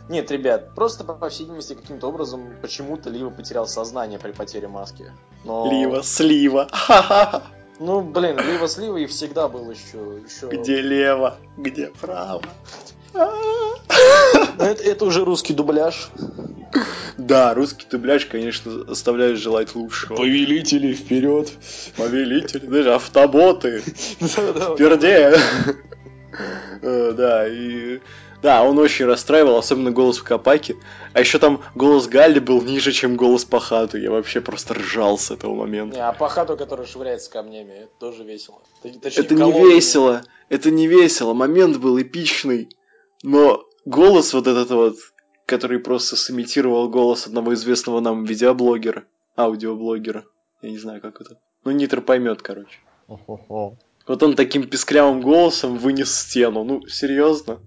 Нет, 0.08 0.30
ребят, 0.30 0.74
просто 0.74 1.04
по 1.04 1.28
всей 1.28 1.44
видимости 1.44 1.74
каким-то 1.74 2.08
образом 2.08 2.54
почему-то 2.62 3.10
Лива 3.10 3.30
потерял 3.30 3.66
сознание 3.66 4.18
при 4.18 4.32
потере 4.32 4.68
маски. 4.68 5.12
Но... 5.44 5.70
Лива, 5.70 6.02
слива. 6.02 6.68
Ну, 7.78 8.00
блин, 8.00 8.38
Лива 8.38 8.68
слива 8.68 8.96
и 8.96 9.06
всегда 9.06 9.48
был 9.48 9.70
еще... 9.70 10.20
еще... 10.24 10.48
Где 10.48 10.80
лево, 10.80 11.38
где 11.56 11.88
право. 12.00 12.42
Ну, 13.12 13.34
Это, 14.58 14.82
это 14.82 15.04
уже 15.04 15.24
русский 15.24 15.52
дубляж. 15.54 16.10
Да, 17.16 17.54
русский 17.54 17.86
дубляж, 17.90 18.26
конечно, 18.26 18.84
оставляет 18.90 19.38
желать 19.38 19.74
лучшего. 19.74 20.16
Повелители, 20.16 20.92
вперед! 20.92 21.50
Повелитель, 21.96 22.60
даже 22.60 22.94
автоботы. 22.94 23.82
Перде. 24.76 25.34
Э, 26.82 27.12
Да, 27.16 27.48
и... 27.48 28.00
Да, 28.46 28.62
он 28.62 28.78
очень 28.78 29.06
расстраивал, 29.06 29.56
особенно 29.56 29.90
голос 29.90 30.18
в 30.18 30.22
Капаке. 30.22 30.76
А 31.14 31.18
еще 31.18 31.40
там 31.40 31.64
голос 31.74 32.06
Галли 32.06 32.38
был 32.38 32.62
ниже, 32.62 32.92
чем 32.92 33.16
голос 33.16 33.44
Пахату. 33.44 33.98
Я 33.98 34.12
вообще 34.12 34.40
просто 34.40 34.74
ржал 34.74 35.18
с 35.18 35.32
этого 35.32 35.52
момента. 35.56 35.96
Не, 35.96 36.02
а 36.06 36.12
Пахату, 36.12 36.56
который 36.56 36.86
швыряется 36.86 37.28
камнями, 37.28 37.72
это 37.72 37.90
тоже 37.98 38.22
весело. 38.22 38.62
Точнее, 38.84 39.24
Это 39.24 39.34
не 39.34 39.50
весело. 39.50 40.22
Это 40.48 40.70
не 40.70 40.86
весело. 40.86 41.34
Момент 41.34 41.78
был 41.78 42.00
эпичный. 42.00 42.68
Но 43.24 43.64
голос 43.84 44.32
вот 44.32 44.46
этот 44.46 44.70
вот, 44.70 44.94
который 45.44 45.80
просто 45.80 46.14
сымитировал 46.14 46.88
голос 46.88 47.26
одного 47.26 47.52
известного 47.54 47.98
нам 47.98 48.22
видеоблогера, 48.22 49.06
аудиоблогера. 49.36 50.24
Я 50.62 50.70
не 50.70 50.78
знаю, 50.78 51.00
как 51.00 51.20
это. 51.20 51.36
Ну, 51.64 51.72
Нитр 51.72 52.00
поймет, 52.00 52.42
короче. 52.42 52.78
Хо-хо-хо. 53.08 53.76
Вот 54.06 54.22
он 54.22 54.36
таким 54.36 54.68
писклявым 54.68 55.20
голосом 55.20 55.78
вынес 55.78 56.14
стену. 56.14 56.64
Ну, 56.64 56.86
серьезно. 56.86 57.58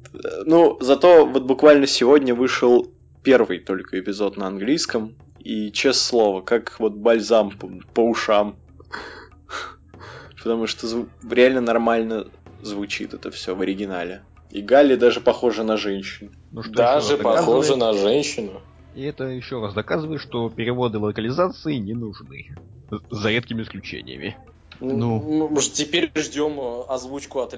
Ну, 0.45 0.77
зато 0.79 1.25
вот 1.25 1.43
буквально 1.43 1.85
сегодня 1.85 2.33
вышел 2.33 2.87
первый 3.23 3.59
только 3.59 3.99
эпизод 3.99 4.37
на 4.37 4.47
английском. 4.47 5.15
И, 5.39 5.71
честное 5.71 6.03
слово, 6.09 6.41
как 6.41 6.79
вот 6.79 6.93
бальзам 6.93 7.51
по, 7.51 7.69
по 7.93 8.01
ушам. 8.01 8.55
Потому 10.37 10.67
что 10.67 10.87
зву- 10.87 11.09
реально 11.29 11.61
нормально 11.61 12.27
звучит 12.61 13.13
это 13.13 13.31
все 13.31 13.55
в 13.55 13.61
оригинале. 13.61 14.23
И 14.51 14.61
Галли 14.61 14.95
даже 14.95 15.21
похожа 15.21 15.63
на 15.63 15.77
женщину. 15.77 16.31
Ну, 16.51 16.63
что 16.63 16.73
Даже 16.73 17.17
доказывает- 17.17 17.77
на 17.77 17.93
женщину. 17.93 18.61
И 18.95 19.03
это 19.03 19.25
еще 19.25 19.61
раз 19.61 19.73
доказывает, 19.73 20.21
что 20.21 20.49
переводы 20.49 20.97
локализации 20.97 21.75
не 21.75 21.93
нужны. 21.93 22.47
За 23.11 23.29
редкими 23.29 23.61
исключениями. 23.61 24.35
Ну, 24.79 25.47
может, 25.49 25.73
теперь 25.73 26.11
ждем 26.15 26.59
э, 26.59 26.83
озвучку 26.87 27.39
от. 27.39 27.55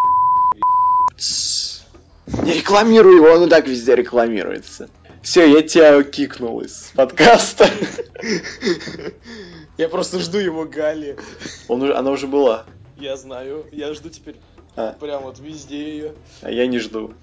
Не 2.44 2.54
рекламируй 2.54 3.16
его, 3.18 3.28
он 3.32 3.44
и 3.46 3.50
так 3.50 3.68
везде 3.68 3.96
рекламируется. 3.96 4.90
Все, 5.22 5.46
я 5.46 5.62
тебя 5.62 6.02
кикнул 6.04 6.62
из 6.62 6.92
подкаста. 6.96 7.70
Я 9.78 9.88
просто 9.90 10.20
жду 10.20 10.38
его 10.40 10.66
Гали. 10.66 11.18
Он 11.68 11.82
уже, 11.84 11.94
она 11.96 12.12
уже 12.12 12.28
была, 12.28 12.66
Я 12.98 13.18
знаю. 13.18 13.66
Я 13.72 13.94
жду 13.94 14.10
теперь 14.10 14.36
А. 14.76 14.94
прям 14.94 15.24
вот 15.24 15.40
везде 15.40 15.92
ее. 15.92 16.14
а 16.42 16.50
я 16.52 16.66
не 16.68 16.80
жду. 16.80 17.14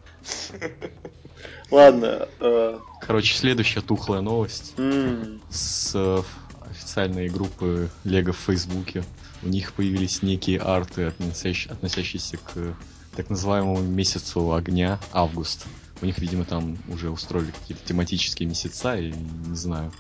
Ладно. 1.71 2.29
э, 2.41 2.79
Короче, 3.03 3.35
следующая 3.37 3.81
тухлая 3.81 4.21
новость 4.21 4.75
м, 4.79 5.41
с 5.51 6.25
официальной 6.79 7.29
группы 7.29 7.91
Лего 8.05 8.33
в 8.33 8.37
Фейсбуке. 8.37 9.05
У 9.43 9.49
них 9.49 9.73
появились 9.75 10.23
некие 10.23 10.61
арты, 10.61 11.03
относящ- 11.03 11.69
относящиеся 11.69 12.39
к 12.39 12.77
так 13.17 13.31
называемому 13.31 13.83
месяцу 13.83 14.53
огня, 14.53 15.01
август. 15.11 15.67
У 16.01 16.07
них, 16.07 16.19
видимо, 16.19 16.45
там 16.45 16.79
уже 16.89 17.11
устроили 17.11 17.51
какие-то 17.51 17.85
тематические 17.85 18.49
месяца, 18.49 18.97
и 18.97 19.13
не 19.13 19.57
знаю. 19.57 19.93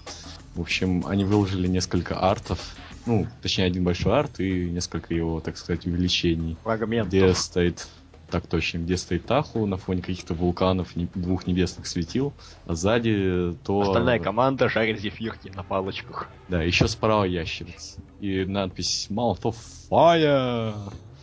В 0.55 0.61
общем, 0.61 1.05
они 1.07 1.25
выложили 1.25 1.67
несколько 1.67 2.19
артов, 2.21 2.77
ну, 3.07 3.27
точнее, 3.43 3.65
один 3.65 3.85
большой 3.85 4.13
арт 4.13 4.39
и 4.41 4.71
несколько 4.71 5.15
его, 5.15 5.41
так 5.41 5.57
сказать, 5.57 5.87
увеличений. 5.87 6.57
Где 7.05 7.35
стоит, 7.35 7.89
так 8.31 8.47
точно, 8.47 8.79
где 8.79 8.97
стоит 8.97 9.27
Таху 9.27 9.67
на 9.67 9.77
фоне 9.77 10.03
каких-то 10.03 10.35
вулканов, 10.35 10.97
не- 10.97 11.09
двух 11.15 11.47
небесных 11.47 11.87
светил, 11.87 12.33
а 12.67 12.75
сзади 12.75 13.57
то... 13.65 13.81
Остальная 13.81 14.19
команда 14.19 14.69
жарит 14.69 15.01
зефирки 15.01 15.51
на 15.55 15.63
палочках. 15.63 16.29
Да, 16.49 16.63
еще 16.63 16.89
справа 16.89 17.25
ящерица. 17.25 18.01
И 18.21 18.45
надпись 18.45 19.07
Mouth 19.11 19.43
of 19.43 19.57
Fire. 19.91 20.75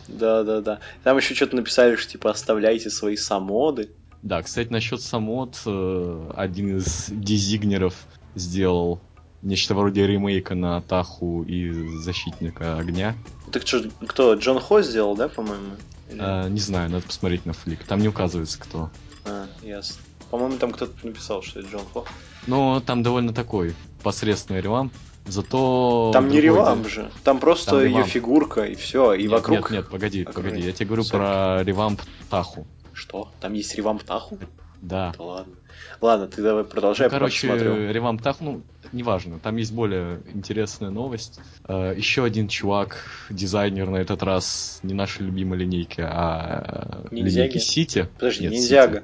Да, 0.08 0.44
да, 0.44 0.62
да. 0.62 0.80
Там 1.04 1.18
еще 1.18 1.34
что-то 1.36 1.56
написали, 1.56 1.96
что 1.96 2.12
типа 2.12 2.32
оставляйте 2.32 2.90
свои 2.90 3.16
самоды. 3.16 3.92
Да, 4.22 4.42
кстати, 4.42 4.70
насчет 4.70 5.02
самод, 5.02 5.62
э, 5.66 6.32
один 6.36 6.78
из 6.78 7.10
дизигнеров 7.10 8.08
сделал 8.34 9.00
нечто 9.44 9.76
вроде 9.76 10.08
ремейка 10.08 10.56
на 10.56 10.82
Таху 10.82 11.44
и 11.44 11.98
Защитника 12.00 12.78
Огня. 12.78 13.16
Так 13.52 13.68
что, 13.68 13.84
кто? 14.08 14.34
Джон 14.34 14.60
Хо 14.60 14.82
сделал, 14.82 15.16
да, 15.16 15.30
по-моему? 15.30 15.74
Или- 16.10 16.22
Э, 16.22 16.50
не 16.50 16.60
знаю, 16.60 16.90
надо 16.90 17.06
посмотреть 17.06 17.46
на 17.46 17.54
флик. 17.54 17.84
Там 17.84 18.00
не 18.00 18.08
указывается 18.08 18.60
кто. 18.60 18.90
А, 19.26 19.48
ясно. 19.62 19.96
По-моему, 20.32 20.58
там 20.58 20.72
кто-то 20.72 20.94
написал, 21.06 21.42
что 21.44 21.60
это 21.60 21.70
Джон 21.70 21.82
Хо. 21.94 22.06
Но 22.48 22.80
там 22.80 23.04
довольно 23.04 23.34
такой 23.34 23.74
посредственный 24.04 24.62
revamp. 24.62 24.94
Зато... 25.28 26.12
Там 26.14 26.28
не 26.28 26.40
revamp 26.40 26.84
день- 26.84 26.92
же. 26.92 27.12
Там 27.24 27.40
просто 27.40 27.72
Там 27.72 27.86
ее 27.86 28.04
фигурка 28.04 28.66
и 28.66 28.76
все. 28.76 29.14
И 29.14 29.24
Нет, 29.24 29.32
вокруг. 29.32 29.72
Нет, 29.72 29.72
нет, 29.72 29.90
погоди, 29.90 30.24
вокруг- 30.24 30.46
погоди. 30.46 30.62
Я 30.62 30.72
тебе 30.72 30.86
говорю 30.88 31.04
Sorry. 31.04 31.18
про 31.18 31.64
revamp 31.64 32.02
Таху. 32.30 32.68
Что? 32.94 33.32
Там 33.42 33.54
есть 33.54 33.74
revamp 33.76 34.04
Таху? 34.04 34.38
Да. 34.88 35.14
Да 35.18 35.24
ладно. 35.24 35.54
Ладно, 36.02 36.28
ты 36.28 36.42
давай 36.44 36.64
продолжай, 36.64 37.08
Ну, 37.08 37.12
короче, 37.12 37.48
посмотрю. 37.48 37.92
revamp 37.92 38.22
Таху, 38.22 38.44
ну, 38.44 38.62
неважно. 38.92 39.40
Там 39.40 39.56
есть 39.58 39.74
более 39.74 40.22
интересная 40.34 40.90
новость. 40.92 41.40
Э, 41.68 41.94
Еще 41.96 42.24
один 42.24 42.48
чувак, 42.48 42.98
дизайнер 43.30 43.90
на 43.90 43.98
этот 43.98 44.22
раз 44.24 44.80
не 44.84 44.94
нашей 44.94 45.26
любимой 45.26 45.60
линейки, 45.60 46.02
а 46.02 47.02
э, 47.12 47.16
Ниндзяги? 47.16 47.36
линейки 47.36 47.58
Сити. 47.58 48.10
Подожди, 48.18 48.44
Нет, 48.44 48.54
ниндзяга. 48.54 49.04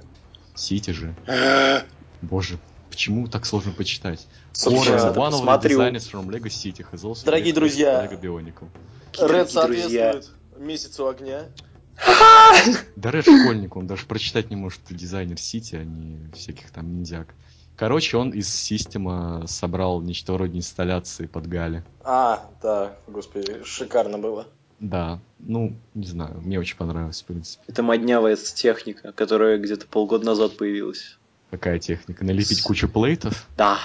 Сити. 0.53 0.85
Сити 0.85 0.91
же. 0.91 1.15
А, 1.27 1.81
Боже, 2.21 2.59
почему 2.89 3.27
так 3.27 3.45
сложно 3.45 3.71
почитать? 3.71 4.27
Это 4.53 4.69
one 4.69 5.31
of 5.31 5.45
the 5.45 5.61
designers 5.61 6.09
from 6.11 6.27
Lego 6.29 6.49
City 6.49 6.85
has 6.91 7.03
also 7.03 7.25
Дорогие 7.25 7.53
друзья. 7.53 8.05
Lego 8.05 8.21
Bionicle. 8.21 8.67
Друзья. 9.17 9.45
соответствует 9.47 10.29
месяцу 10.59 11.07
огня. 11.07 11.45
Да 12.95 13.11
Ред 13.11 13.25
школьник, 13.25 13.75
он 13.75 13.87
даже 13.87 14.05
прочитать 14.05 14.49
не 14.49 14.55
может, 14.55 14.81
дизайнер 14.89 15.39
Сити, 15.39 15.75
а 15.75 15.83
не 15.83 16.19
всяких 16.33 16.71
там 16.71 16.93
ниндзяк. 16.93 17.27
Короче, 17.75 18.17
он 18.17 18.29
из 18.29 18.53
система 18.53 19.45
собрал 19.47 20.01
нечто 20.01 20.33
вроде 20.33 20.57
инсталляции 20.59 21.25
под 21.25 21.47
Гали. 21.47 21.83
А, 22.03 22.49
да, 22.61 22.95
господи, 23.07 23.63
шикарно 23.63 24.19
было. 24.19 24.47
Да, 24.79 25.19
ну, 25.39 25.75
не 25.93 26.07
знаю, 26.07 26.41
мне 26.41 26.59
очень 26.59 26.77
понравилось, 26.77 27.21
в 27.21 27.25
принципе. 27.25 27.63
Это 27.67 27.83
моднявая 27.83 28.35
техника, 28.35 29.11
которая 29.11 29.57
где-то 29.57 29.87
полгода 29.87 30.25
назад 30.25 30.57
появилась. 30.57 31.17
Какая 31.51 31.79
техника? 31.79 32.23
Налепить 32.23 32.61
кучу 32.61 32.87
плейтов? 32.87 33.47
Да. 33.57 33.79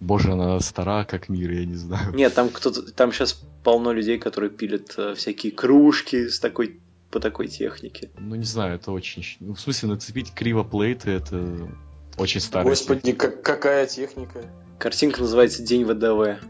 Боже, 0.00 0.32
она 0.32 0.58
стара, 0.60 1.04
как 1.04 1.28
мир, 1.28 1.52
я 1.52 1.66
не 1.66 1.74
знаю. 1.74 2.14
Нет, 2.14 2.34
там 2.34 2.48
кто-то, 2.48 2.90
там 2.92 3.12
сейчас 3.12 3.40
полно 3.62 3.92
людей, 3.92 4.18
которые 4.18 4.50
пилят 4.50 4.94
э, 4.96 5.14
всякие 5.14 5.52
кружки 5.52 6.28
с 6.28 6.40
такой 6.40 6.80
по 7.10 7.20
такой 7.20 7.48
технике. 7.48 8.10
Ну, 8.18 8.34
не 8.36 8.44
знаю, 8.44 8.76
это 8.76 8.92
очень... 8.92 9.24
Ну, 9.40 9.54
в 9.54 9.60
смысле, 9.60 9.90
нацепить 9.90 10.32
криво 10.32 10.62
плейты, 10.62 11.10
это 11.10 11.68
очень 12.16 12.40
старая 12.40 12.68
Господи, 12.68 13.12
как- 13.12 13.42
какая 13.42 13.86
техника. 13.86 14.44
Картинка 14.78 15.20
называется 15.22 15.62
День 15.62 15.84
ВДВ. 15.84 16.42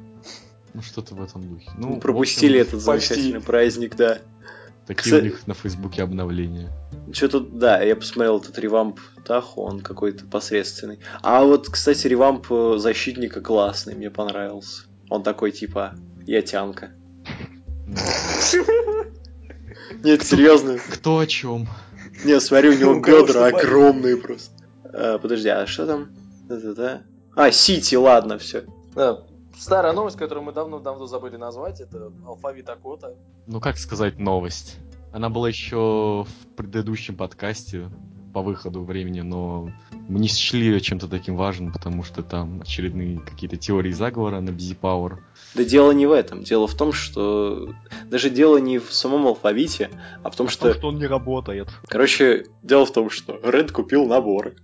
Ну, 0.72 0.82
что-то 0.82 1.14
в 1.14 1.22
этом 1.22 1.42
духе. 1.48 1.70
Ну, 1.76 1.94
Ну, 1.94 2.00
пропустили 2.00 2.58
общем, 2.58 2.68
этот 2.68 2.80
замечательный 2.82 3.40
праздник, 3.40 3.96
да. 3.96 4.18
Такие 4.86 5.02
Кстати- 5.02 5.20
у 5.20 5.24
них 5.24 5.46
на 5.46 5.54
Фейсбуке 5.54 6.02
обновления. 6.02 6.70
Что 7.12 7.28
тут, 7.28 7.58
да, 7.58 7.82
я 7.82 7.96
посмотрел 7.96 8.38
этот 8.38 8.58
ревамп 8.58 9.00
Таху, 9.24 9.62
он 9.62 9.80
какой-то 9.80 10.26
посредственный. 10.26 11.00
А 11.22 11.44
вот, 11.44 11.68
кстати, 11.68 12.06
ревамп 12.06 12.46
э, 12.50 12.74
защитника 12.78 13.40
классный, 13.40 13.94
мне 13.94 14.10
понравился. 14.10 14.84
Он 15.08 15.22
такой, 15.22 15.50
типа, 15.52 15.94
я 16.26 16.42
тянка. 16.42 16.92
Нет, 20.02 20.22
серьезно. 20.22 20.78
Кто 20.92 21.18
о 21.18 21.26
чем? 21.26 21.68
Не, 22.24 22.40
смотри, 22.40 22.70
у 22.70 22.78
него 22.78 23.00
бедра 23.00 23.46
огромные 23.46 24.16
просто. 24.16 24.52
А, 24.84 25.18
подожди, 25.18 25.48
а 25.48 25.66
что 25.66 25.86
там? 25.86 26.08
А, 27.36 27.50
Сити, 27.50 27.94
ладно, 27.94 28.38
все. 28.38 28.64
Старая 29.58 29.92
новость, 29.92 30.16
которую 30.16 30.44
мы 30.44 30.52
давно-давно 30.52 31.06
забыли 31.06 31.36
назвать, 31.36 31.80
это 31.80 32.10
алфавит 32.26 32.68
Акота. 32.68 33.14
Ну, 33.46 33.60
как 33.60 33.76
сказать 33.76 34.18
новость? 34.18 34.78
Она 35.12 35.28
была 35.28 35.48
еще 35.48 36.24
в 36.24 36.56
предыдущем 36.56 37.16
подкасте 37.16 37.90
по 38.32 38.42
выходу 38.42 38.82
времени, 38.82 39.20
но 39.20 39.70
мы 40.08 40.18
не 40.18 40.28
счли 40.28 40.66
ее 40.66 40.80
чем-то 40.80 41.08
таким 41.08 41.36
важным, 41.36 41.72
потому 41.72 42.02
что 42.02 42.22
там 42.22 42.60
очередные 42.62 43.18
какие-то 43.18 43.56
теории 43.56 43.92
заговора 43.92 44.40
на 44.40 44.50
Busy 44.50 44.76
Power. 44.80 45.18
Да 45.54 45.64
дело 45.64 45.92
не 45.92 46.06
в 46.06 46.12
этом. 46.12 46.42
Дело 46.42 46.66
в 46.66 46.74
том, 46.74 46.92
что... 46.92 47.74
Даже 48.06 48.30
дело 48.30 48.58
не 48.58 48.78
в 48.78 48.92
самом 48.92 49.26
алфавите, 49.26 49.90
а 50.22 50.30
в 50.30 50.36
том, 50.36 50.48
что... 50.48 50.60
Потому 50.60 50.78
что 50.78 50.88
он 50.88 50.98
не 50.98 51.06
работает. 51.06 51.68
Короче, 51.88 52.46
дело 52.62 52.86
в 52.86 52.92
том, 52.92 53.10
что 53.10 53.40
Ред 53.42 53.72
купил 53.72 54.06
наборы. 54.06 54.56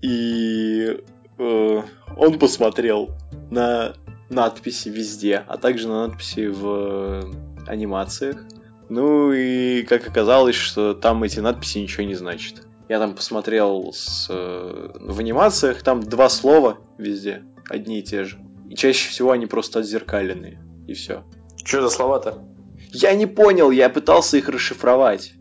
И 0.00 0.98
э, 1.38 1.82
он 2.16 2.38
посмотрел 2.38 3.10
на 3.50 3.94
надписи 4.28 4.88
везде, 4.88 5.44
а 5.46 5.56
также 5.58 5.88
на 5.88 6.06
надписи 6.06 6.46
в 6.46 7.28
анимациях. 7.66 8.44
Ну 8.90 9.32
и 9.32 9.84
как 9.84 10.06
оказалось, 10.08 10.56
что 10.56 10.94
там 10.94 11.22
эти 11.22 11.38
надписи 11.38 11.78
ничего 11.78 12.02
не 12.04 12.16
значат. 12.16 12.66
Я 12.88 12.98
там 12.98 13.14
посмотрел 13.14 13.92
с, 13.92 14.26
э, 14.28 14.90
в 14.98 15.20
анимациях, 15.20 15.84
там 15.84 16.02
два 16.02 16.28
слова 16.28 16.78
везде, 16.98 17.44
одни 17.68 18.00
и 18.00 18.02
те 18.02 18.24
же. 18.24 18.40
И 18.68 18.74
чаще 18.74 19.08
всего 19.08 19.30
они 19.30 19.46
просто 19.46 19.78
отзеркаленные. 19.78 20.60
И 20.88 20.94
все. 20.94 21.22
Что 21.64 21.82
за 21.82 21.88
слова-то? 21.88 22.42
Я 22.92 23.14
не 23.14 23.26
понял, 23.26 23.70
я 23.70 23.88
пытался 23.90 24.38
их 24.38 24.48
расшифровать. 24.48 25.34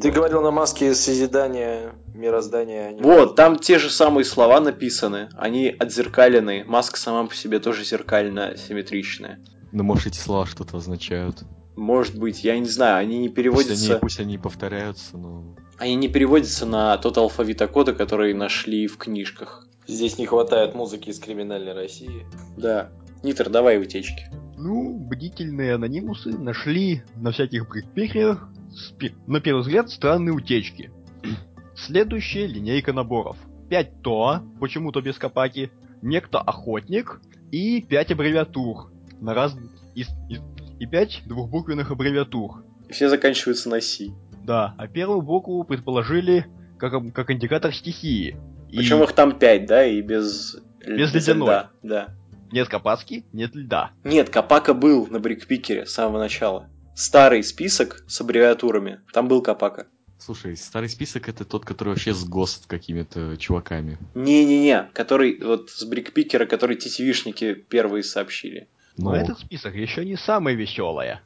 Ты 0.00 0.10
говорил 0.10 0.42
на 0.42 0.50
маске 0.50 0.92
созидания 0.94 1.92
мироздания. 2.12 2.88
а 2.98 3.02
Вот, 3.02 3.36
там 3.36 3.56
те 3.56 3.78
же 3.78 3.88
самые 3.88 4.24
слова 4.24 4.58
написаны, 4.60 5.28
они 5.36 5.68
отзеркаленные. 5.68 6.64
Маска 6.64 6.98
сама 6.98 7.24
по 7.28 7.36
себе 7.36 7.60
тоже 7.60 7.84
зеркально 7.84 8.56
симметричная. 8.56 9.38
Ну, 9.70 9.84
может, 9.84 10.08
эти 10.08 10.18
слова 10.18 10.44
что-то 10.44 10.76
означают. 10.78 11.44
Может 11.80 12.18
быть, 12.18 12.44
я 12.44 12.58
не 12.58 12.68
знаю, 12.68 12.98
они 12.98 13.16
не 13.16 13.28
Пусть 13.28 13.36
переводятся. 13.36 13.92
они, 13.92 14.00
пусть 14.00 14.20
они 14.20 14.36
повторяются, 14.36 15.16
но... 15.16 15.56
Они 15.78 15.94
не 15.94 16.08
переводятся 16.08 16.66
на 16.66 16.98
тот 16.98 17.16
алфавит 17.16 17.66
кода, 17.70 17.94
который 17.94 18.34
нашли 18.34 18.86
в 18.86 18.98
книжках. 18.98 19.66
Здесь 19.86 20.18
не 20.18 20.26
хватает 20.26 20.74
музыки 20.74 21.08
из 21.08 21.18
криминальной 21.18 21.72
России. 21.72 22.26
Да. 22.58 22.90
Нитр, 23.22 23.48
давай 23.48 23.80
утечки. 23.80 24.26
Ну, 24.58 24.98
бдительные 24.98 25.76
анонимусы 25.76 26.36
нашли 26.36 27.02
на 27.16 27.32
всяких 27.32 27.66
брикбекерах 27.66 28.46
спи- 28.74 29.14
на 29.26 29.40
первый 29.40 29.62
взгляд 29.62 29.88
странные 29.88 30.34
утечки. 30.34 30.90
Следующая 31.74 32.46
линейка 32.46 32.92
наборов. 32.92 33.38
5 33.70 34.02
ТОА, 34.02 34.44
почему-то 34.60 35.00
без 35.00 35.16
копаки, 35.16 35.70
некто 36.02 36.40
охотник 36.40 37.22
и 37.50 37.80
5 37.80 38.12
аббревиатур 38.12 38.92
на 39.18 39.32
раз... 39.32 39.56
и, 39.94 40.02
и, 40.02 40.40
и 40.80 40.86
5 40.86 41.22
двухбуквенных 41.26 41.90
аббревиатур. 41.92 42.64
Все 42.90 43.08
заканчиваются 43.08 43.68
на 43.68 43.80
Си. 43.80 44.12
Да, 44.42 44.74
а 44.78 44.88
первую 44.88 45.22
букву 45.22 45.62
предположили 45.64 46.46
как, 46.78 46.92
как 47.14 47.30
индикатор 47.30 47.72
стихии. 47.72 48.36
И 48.70 48.78
Причем 48.78 49.02
их 49.02 49.12
там 49.12 49.38
пять, 49.38 49.66
да, 49.66 49.84
и 49.86 50.00
без... 50.00 50.56
Без 50.84 51.12
ледяной. 51.14 51.46
льда, 51.48 51.70
Да. 51.82 52.08
нет 52.50 52.68
копацки, 52.68 53.24
нет 53.32 53.54
льда. 53.54 53.90
Нет, 54.02 54.30
Капака 54.30 54.72
был 54.72 55.06
на 55.08 55.20
брикпикере 55.20 55.84
с 55.84 55.92
самого 55.92 56.18
начала. 56.18 56.70
Старый 56.94 57.42
список 57.42 58.02
с 58.08 58.20
аббревиатурами. 58.22 59.00
Там 59.12 59.28
был 59.28 59.42
Капака. 59.42 59.86
Слушай, 60.18 60.56
старый 60.56 60.88
список 60.88 61.28
это 61.28 61.44
тот, 61.44 61.64
который 61.64 61.90
вообще 61.90 62.14
с 62.14 62.24
ГОСТ 62.24 62.66
какими-то 62.66 63.36
чуваками. 63.38 63.98
Не-не-не, 64.14 64.90
который 64.94 65.38
вот 65.42 65.70
с 65.70 65.84
брикпикера, 65.84 66.46
который 66.46 66.76
тетивишники 66.76 67.54
первые 67.54 68.02
сообщили. 68.02 68.68
Но 69.00 69.10
Ну, 69.10 69.16
этот 69.16 69.38
список 69.38 69.74
еще 69.74 70.04
не 70.04 70.16
самое 70.16 70.56
веселое. 70.56 71.22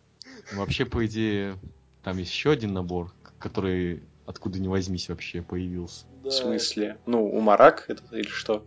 вообще, 0.52 0.84
по 0.84 1.04
идее, 1.06 1.56
там 2.02 2.18
есть 2.18 2.32
еще 2.32 2.52
один 2.52 2.72
набор, 2.72 3.12
который 3.38 4.02
откуда 4.26 4.58
ни 4.58 4.68
возьмись 4.68 5.08
вообще 5.08 5.42
появился. 5.42 6.06
В 6.22 6.30
смысле? 6.30 6.96
Ну, 7.06 7.24
у 7.26 7.40
Марак 7.40 7.84
это 7.88 8.02
или 8.16 8.28
что? 8.28 8.64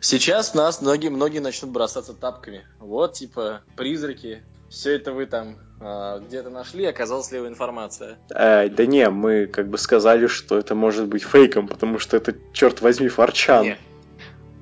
Сейчас 0.00 0.54
нас 0.54 0.80
многие, 0.80 1.08
многие 1.08 1.38
начнут 1.38 1.70
бросаться 1.70 2.12
тапками. 2.14 2.64
Вот, 2.80 3.14
типа, 3.14 3.62
призраки. 3.76 4.42
Все 4.68 4.96
это 4.96 5.12
вы 5.12 5.26
там 5.26 5.56
а, 5.80 6.18
где-то 6.18 6.50
нашли, 6.50 6.84
оказалась 6.84 7.30
левая 7.32 7.48
информация. 7.48 8.18
Э, 8.30 8.68
да 8.68 8.84
не, 8.84 9.08
мы 9.08 9.46
как 9.46 9.68
бы 9.68 9.78
сказали, 9.78 10.26
что 10.26 10.58
это 10.58 10.74
может 10.74 11.06
быть 11.06 11.22
фейком, 11.22 11.68
потому 11.68 11.98
что 11.98 12.16
это, 12.16 12.34
черт 12.52 12.82
возьми, 12.82 13.08
Фарчан. 13.08 13.64
Не, 13.64 13.78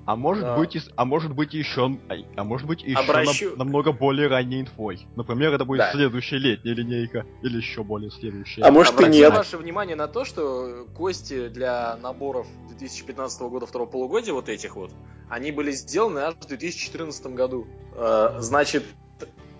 А 0.07 0.15
может 0.17 0.45
Да. 0.45 0.57
быть, 0.57 0.77
и 0.77 0.81
а 0.95 1.05
может 1.05 1.35
быть 1.35 1.53
еще, 1.53 1.99
а 2.37 2.45
может 2.45 2.67
быть 2.67 2.83
еще 2.83 2.97
Обращу- 2.99 3.49
нам- 3.51 3.59
намного 3.59 3.91
более 3.93 4.29
ранней 4.29 4.61
инфой. 4.61 5.07
Например, 5.17 5.53
это 5.53 5.64
будет 5.64 5.79
Да. 5.79 5.90
следующая 5.92 6.38
летняя 6.38 6.75
линейка 6.75 7.27
или 7.42 7.57
еще 7.57 7.83
более 7.83 8.11
следующая. 8.12 8.62
А 8.62 8.71
может 8.71 8.92
и 8.92 8.97
Обратим 8.97 9.21
нет. 9.21 9.33
ваше 9.35 9.59
внимание 9.59 9.97
на 9.97 10.07
то, 10.07 10.25
что 10.25 10.87
кости 10.97 11.49
для 11.49 11.97
наборов 11.97 12.47
2015 12.69 13.51
года 13.51 13.66
второго 13.66 13.88
полугодия, 13.90 14.33
вот 14.33 14.49
этих 14.49 14.77
вот, 14.77 14.92
они 15.29 15.51
были 15.51 15.73
сделаны 15.73 16.21
аж 16.21 16.35
в 16.37 16.47
2014 16.47 17.35
году. 17.35 17.66
Э, 17.97 18.37
Значит, 18.38 18.85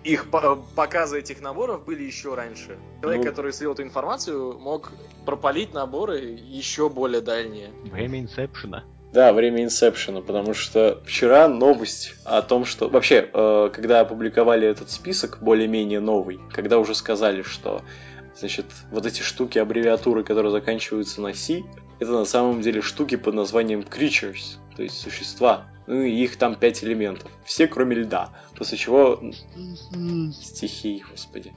их 0.05 0.29
по- 0.31 0.55
показы 0.75 1.19
этих 1.19 1.41
наборов 1.41 1.83
были 1.83 2.03
еще 2.03 2.35
раньше. 2.35 2.77
Человек, 3.01 3.23
Ну. 3.25 3.29
который 3.29 3.51
слил 3.51 3.73
эту 3.73 3.83
информацию, 3.83 4.57
мог 4.57 4.91
пропалить 5.25 5.73
наборы 5.73 6.19
еще 6.19 6.87
более 6.89 7.19
дальние. 7.19 7.71
Время 7.91 8.21
инсепшена. 8.21 8.85
Да, 9.13 9.31
время 9.31 9.63
инсепшена, 9.63 10.21
потому 10.21 10.53
что 10.53 11.01
вчера 11.05 11.47
новость 11.47 12.13
о 12.25 12.41
том, 12.41 12.65
что... 12.65 12.89
Вообще, 12.89 13.29
э, 13.33 13.69
когда 13.73 14.01
опубликовали 14.01 14.67
этот 14.67 14.91
список, 14.91 15.39
более-менее 15.41 15.99
новый, 15.99 16.39
когда 16.51 16.77
уже 16.77 16.93
сказали, 16.93 17.41
что, 17.41 17.81
значит, 18.37 18.65
вот 18.91 19.05
эти 19.05 19.21
штуки, 19.21 19.59
аббревиатуры, 19.59 20.23
которые 20.23 20.51
заканчиваются 20.51 21.21
на 21.21 21.33
C, 21.33 21.63
это 21.99 22.11
на 22.11 22.25
самом 22.25 22.61
деле 22.61 22.81
штуки 22.81 23.15
под 23.15 23.33
названием 23.33 23.79
creatures, 23.79 24.57
то 24.75 24.83
есть 24.83 24.99
существа. 24.99 25.65
Ну 25.87 26.01
и 26.01 26.11
их 26.11 26.37
там 26.37 26.55
пять 26.55 26.83
элементов. 26.83 27.31
Все, 27.45 27.65
кроме 27.65 27.95
льда. 27.95 28.29
После 28.55 28.77
чего... 28.77 29.21
Стихии, 30.33 31.03
господи. 31.09 31.53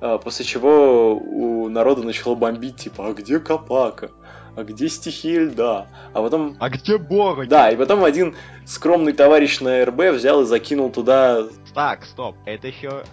А, 0.00 0.16
После 0.18 0.46
чего 0.46 1.14
у 1.16 1.68
народа 1.68 2.02
начало 2.02 2.34
бомбить, 2.34 2.76
типа, 2.76 3.08
а 3.08 3.12
где 3.12 3.38
Капака? 3.38 4.10
А 4.56 4.64
где 4.64 4.88
стихия 4.88 5.40
льда? 5.40 5.86
А 6.12 6.22
потом 6.22 6.56
А 6.58 6.68
где 6.70 6.98
Бороги? 6.98 7.48
да, 7.48 7.70
и 7.70 7.76
потом 7.76 8.04
один 8.04 8.34
скромный 8.66 9.12
товарищ 9.12 9.60
на 9.60 9.84
РБ 9.84 10.14
взял 10.14 10.42
и 10.42 10.46
закинул 10.46 10.90
туда... 10.90 11.44
Так, 11.74 12.04
стоп, 12.04 12.36
это 12.44 12.68
еще... 12.68 13.04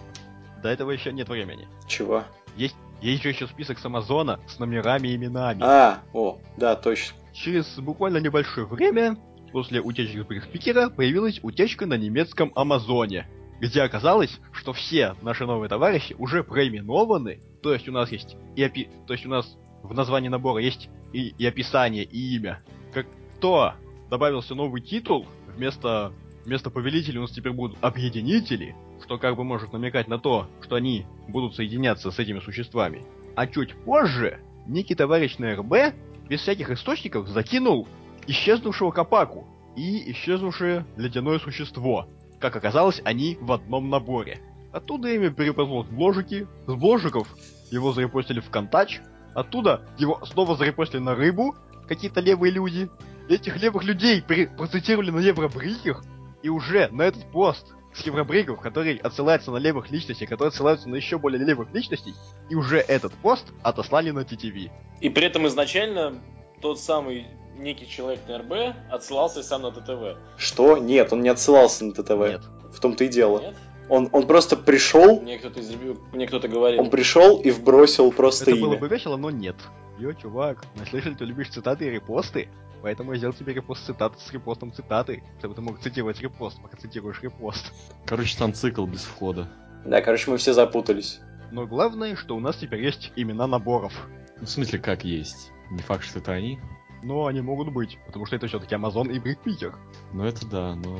До 0.62 0.68
этого 0.68 0.90
еще 0.90 1.12
нет 1.12 1.28
времени. 1.28 1.68
Чего? 1.86 2.24
Есть, 2.56 2.76
есть 3.00 3.22
же 3.22 3.28
еще 3.28 3.46
список 3.46 3.78
с 3.78 3.84
Амазона 3.84 4.40
с 4.48 4.58
номерами 4.58 5.08
и 5.08 5.16
именами. 5.16 5.60
А, 5.62 6.00
о, 6.12 6.38
да, 6.56 6.74
точно. 6.74 7.16
Через 7.32 7.78
буквально 7.78 8.18
небольшое 8.18 8.66
время 8.66 9.16
после 9.52 9.80
утечки 9.80 10.18
Брикспикера 10.18 10.88
появилась 10.88 11.38
утечка 11.42 11.86
на 11.86 11.94
немецком 11.94 12.50
Амазоне, 12.54 13.28
где 13.60 13.82
оказалось, 13.82 14.40
что 14.52 14.72
все 14.72 15.14
наши 15.22 15.46
новые 15.46 15.68
товарищи 15.68 16.16
уже 16.18 16.42
проименованы, 16.42 17.40
то 17.62 17.72
есть 17.72 17.88
у 17.88 17.92
нас 17.92 18.10
есть 18.10 18.36
и 18.54 18.62
опи... 18.62 18.88
то 19.06 19.12
есть 19.12 19.26
у 19.26 19.28
нас 19.28 19.56
в 19.86 19.94
названии 19.94 20.28
набора 20.28 20.62
есть 20.62 20.88
и, 21.12 21.34
и 21.38 21.46
описание, 21.46 22.04
и 22.04 22.36
имя. 22.36 22.62
Как 22.92 23.06
то 23.40 23.74
добавился 24.10 24.54
новый 24.54 24.80
титул, 24.82 25.26
вместо, 25.54 26.12
вместо 26.44 26.70
повелителей 26.70 27.18
у 27.18 27.22
нас 27.22 27.30
теперь 27.30 27.52
будут 27.52 27.78
объединители, 27.80 28.76
что 29.02 29.18
как 29.18 29.36
бы 29.36 29.44
может 29.44 29.72
намекать 29.72 30.08
на 30.08 30.18
то, 30.18 30.48
что 30.60 30.76
они 30.76 31.06
будут 31.28 31.54
соединяться 31.54 32.10
с 32.10 32.18
этими 32.18 32.40
существами. 32.40 33.04
А 33.34 33.46
чуть 33.46 33.74
позже 33.84 34.40
некий 34.66 34.94
товарищ 34.94 35.38
на 35.38 35.54
РБ 35.56 35.94
без 36.28 36.40
всяких 36.40 36.70
источников 36.70 37.28
закинул 37.28 37.86
исчезнувшего 38.26 38.90
Капаку 38.90 39.46
и 39.76 40.10
исчезнувшее 40.12 40.86
ледяное 40.96 41.38
существо. 41.38 42.08
Как 42.40 42.56
оказалось, 42.56 43.00
они 43.04 43.38
в 43.40 43.52
одном 43.52 43.88
наборе. 43.90 44.40
Оттуда 44.72 45.08
имя 45.14 45.30
переползло 45.30 45.84
с 45.84 45.86
бложики, 45.86 46.46
с 46.66 46.74
бложиков 46.74 47.28
его 47.70 47.92
зарепостили 47.92 48.40
в 48.40 48.50
Контач, 48.50 49.00
оттуда 49.36 49.82
его 49.98 50.24
снова 50.24 50.56
зарепостили 50.56 51.00
на 51.00 51.14
рыбу, 51.14 51.54
какие-то 51.86 52.20
левые 52.20 52.50
люди. 52.52 52.88
Этих 53.28 53.60
левых 53.60 53.84
людей 53.84 54.22
при- 54.22 54.46
процитировали 54.46 55.10
на 55.10 55.18
Евробриках, 55.18 56.04
и 56.42 56.48
уже 56.48 56.88
на 56.92 57.02
этот 57.02 57.30
пост 57.32 57.74
с 57.94 58.02
Евробриков, 58.02 58.60
который 58.60 58.96
отсылается 58.96 59.50
на 59.50 59.56
левых 59.56 59.90
личностей, 59.90 60.26
которые 60.26 60.48
отсылаются 60.48 60.88
на 60.88 60.96
еще 60.96 61.18
более 61.18 61.42
левых 61.44 61.72
личностей, 61.72 62.14
и 62.50 62.54
уже 62.54 62.78
этот 62.78 63.12
пост 63.14 63.46
отослали 63.62 64.10
на 64.10 64.20
TTV. 64.20 64.70
И 65.00 65.08
при 65.08 65.26
этом 65.26 65.46
изначально 65.48 66.14
тот 66.60 66.78
самый 66.78 67.26
некий 67.56 67.88
человек 67.88 68.20
на 68.28 68.38
РБ 68.38 68.76
отсылался 68.90 69.42
сам 69.42 69.62
на 69.62 69.70
ТТВ. 69.72 70.18
Что? 70.36 70.76
Нет, 70.76 71.12
он 71.12 71.22
не 71.22 71.30
отсылался 71.30 71.84
на 71.84 71.92
ТТВ. 71.92 72.10
Нет. 72.10 72.42
В 72.72 72.80
том-то 72.80 73.04
и 73.04 73.08
дело. 73.08 73.40
Нет? 73.40 73.54
Он, 73.88 74.08
он 74.12 74.26
просто 74.26 74.56
пришел, 74.56 75.20
Мне 75.20 75.38
кто-то 75.38 75.60
из 75.60 75.70
мне 76.12 76.26
кто-то 76.26 76.48
говорил. 76.48 76.80
он 76.80 76.90
пришел 76.90 77.40
и 77.40 77.50
вбросил 77.50 78.10
просто 78.12 78.44
Это 78.44 78.52
имя. 78.52 78.60
было 78.68 78.76
бы 78.76 78.88
весело, 78.88 79.16
но 79.16 79.30
нет. 79.30 79.56
Йо, 79.98 80.12
чувак, 80.12 80.64
мы 80.78 80.84
слышали, 80.86 81.14
ты 81.14 81.24
любишь 81.24 81.50
цитаты 81.50 81.86
и 81.86 81.90
репосты, 81.90 82.48
поэтому 82.82 83.12
я 83.12 83.18
сделал 83.18 83.34
тебе 83.34 83.54
репост 83.54 83.86
цитаты 83.86 84.18
с 84.18 84.32
репостом 84.32 84.72
цитаты, 84.72 85.22
чтобы 85.38 85.54
ты 85.54 85.60
мог 85.60 85.78
цитировать 85.80 86.20
репост, 86.20 86.60
пока 86.60 86.76
цитируешь 86.76 87.22
репост. 87.22 87.72
Короче, 88.04 88.36
там 88.36 88.52
цикл 88.52 88.86
без 88.86 89.04
входа. 89.04 89.48
Да, 89.84 90.02
короче, 90.02 90.30
мы 90.30 90.36
все 90.36 90.52
запутались. 90.52 91.20
Но 91.52 91.66
главное, 91.66 92.16
что 92.16 92.36
у 92.36 92.40
нас 92.40 92.56
теперь 92.56 92.82
есть 92.84 93.12
имена 93.14 93.46
наборов. 93.46 93.92
Ну, 94.38 94.46
в 94.46 94.50
смысле, 94.50 94.80
как 94.80 95.04
есть. 95.04 95.52
Не 95.70 95.78
факт, 95.78 96.04
что 96.04 96.18
это 96.18 96.32
они. 96.32 96.58
Но 97.02 97.26
они 97.26 97.40
могут 97.40 97.72
быть, 97.72 97.98
потому 98.06 98.26
что 98.26 98.34
это 98.34 98.48
все-таки 98.48 98.74
Amazon 98.74 99.12
и 99.12 99.20
Брикпикер. 99.20 99.76
Ну, 100.12 100.24
это 100.24 100.44
да, 100.46 100.74
но 100.74 100.98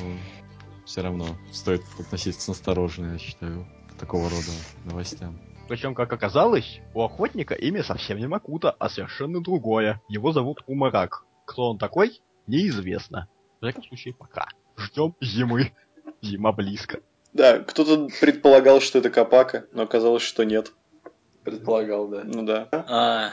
все 0.87 1.01
равно 1.01 1.27
стоит 1.51 1.83
относиться 1.99 2.53
осторожно, 2.53 3.13
я 3.13 3.17
считаю, 3.19 3.67
к 3.91 3.99
такого 3.99 4.23
рода 4.29 4.51
новостям. 4.85 5.37
Причем, 5.67 5.93
как 5.93 6.11
оказалось, 6.13 6.79
у 6.93 7.03
охотника 7.03 7.53
имя 7.53 7.83
совсем 7.83 8.17
не 8.17 8.27
Макута, 8.27 8.71
а 8.71 8.89
совершенно 8.89 9.43
другое. 9.43 10.01
Его 10.07 10.31
зовут 10.31 10.63
Умарак. 10.65 11.25
Кто 11.45 11.71
он 11.71 11.77
такой? 11.77 12.21
неизвестно. 12.47 13.27
В 13.59 13.65
всяком 13.65 13.83
случае, 13.83 14.13
пока. 14.13 14.47
Ждем 14.77 15.15
зимы. 15.21 15.73
Зима 16.21 16.53
близко. 16.53 17.01
Да, 17.33 17.59
кто-то 17.59 18.07
предполагал, 18.21 18.79
что 18.79 18.99
это 18.99 19.09
Капака, 19.09 19.67
но 19.73 19.83
оказалось, 19.83 20.23
что 20.23 20.43
нет. 20.45 20.71
Предполагал, 21.43 22.07
да. 22.07 22.23
Ну 22.23 22.43
да. 22.43 22.69
А, 22.71 23.31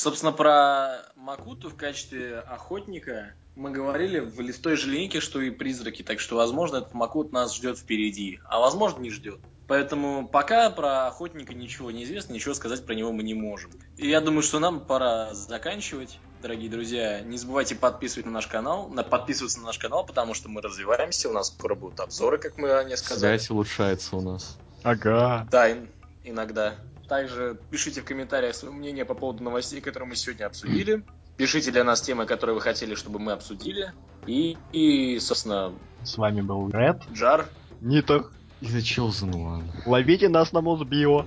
собственно, 0.00 0.32
про 0.32 1.04
Макуту 1.16 1.68
в 1.68 1.76
качестве 1.76 2.38
охотника 2.38 3.34
мы 3.54 3.70
говорили 3.70 4.20
в 4.20 4.58
той 4.60 4.76
же 4.76 4.90
линейке, 4.90 5.20
что 5.20 5.40
и 5.40 5.50
призраки, 5.50 6.02
так 6.02 6.20
что, 6.20 6.36
возможно, 6.36 6.76
этот 6.76 6.94
Макут 6.94 7.32
нас 7.32 7.54
ждет 7.54 7.78
впереди, 7.78 8.40
а 8.44 8.58
возможно, 8.58 9.00
не 9.00 9.10
ждет. 9.10 9.38
Поэтому 9.66 10.26
пока 10.26 10.70
про 10.70 11.06
охотника 11.06 11.54
ничего 11.54 11.90
не 11.90 12.04
известно, 12.04 12.32
ничего 12.32 12.54
сказать 12.54 12.84
про 12.84 12.94
него 12.94 13.12
мы 13.12 13.22
не 13.22 13.34
можем. 13.34 13.70
И 13.96 14.08
я 14.08 14.20
думаю, 14.20 14.42
что 14.42 14.58
нам 14.58 14.80
пора 14.80 15.32
заканчивать. 15.34 16.18
Дорогие 16.42 16.70
друзья, 16.70 17.20
не 17.20 17.36
забывайте 17.36 17.76
подписывать 17.76 18.26
на 18.26 18.32
наш 18.32 18.46
канал, 18.46 18.88
на, 18.88 19.04
подписываться 19.04 19.60
на 19.60 19.66
наш 19.66 19.78
канал, 19.78 20.04
потому 20.04 20.34
что 20.34 20.48
мы 20.48 20.62
развиваемся, 20.62 21.28
у 21.28 21.32
нас 21.32 21.48
скоро 21.48 21.74
будут 21.74 22.00
обзоры, 22.00 22.38
как 22.38 22.56
мы 22.56 22.72
ранее 22.72 22.96
сказали. 22.96 23.36
Связь 23.36 23.50
улучшается 23.50 24.16
у 24.16 24.22
нас. 24.22 24.58
Ага. 24.82 25.46
Да, 25.50 25.70
ин- 25.70 25.88
иногда. 26.24 26.76
Также 27.10 27.58
пишите 27.72 28.02
в 28.02 28.04
комментариях 28.04 28.54
свое 28.54 28.72
мнение 28.72 29.04
по 29.04 29.14
поводу 29.14 29.42
новостей, 29.42 29.80
которые 29.80 30.08
мы 30.08 30.14
сегодня 30.14 30.44
обсудили. 30.46 31.02
Пишите 31.36 31.72
для 31.72 31.82
нас 31.82 32.00
темы, 32.00 32.24
которые 32.24 32.54
вы 32.54 32.60
хотели, 32.60 32.94
чтобы 32.94 33.18
мы 33.18 33.32
обсудили. 33.32 33.92
И, 34.28 34.56
и 34.70 35.18
собственно, 35.18 35.72
С 36.04 36.16
вами 36.16 36.40
был 36.40 36.70
Ред, 36.70 37.02
Джар. 37.12 37.48
Нитер. 37.80 38.26
И 38.60 38.66
One. 38.66 39.64
Ловите 39.86 40.28
нас 40.28 40.52
на 40.52 40.60
Мосбио. 40.60 41.26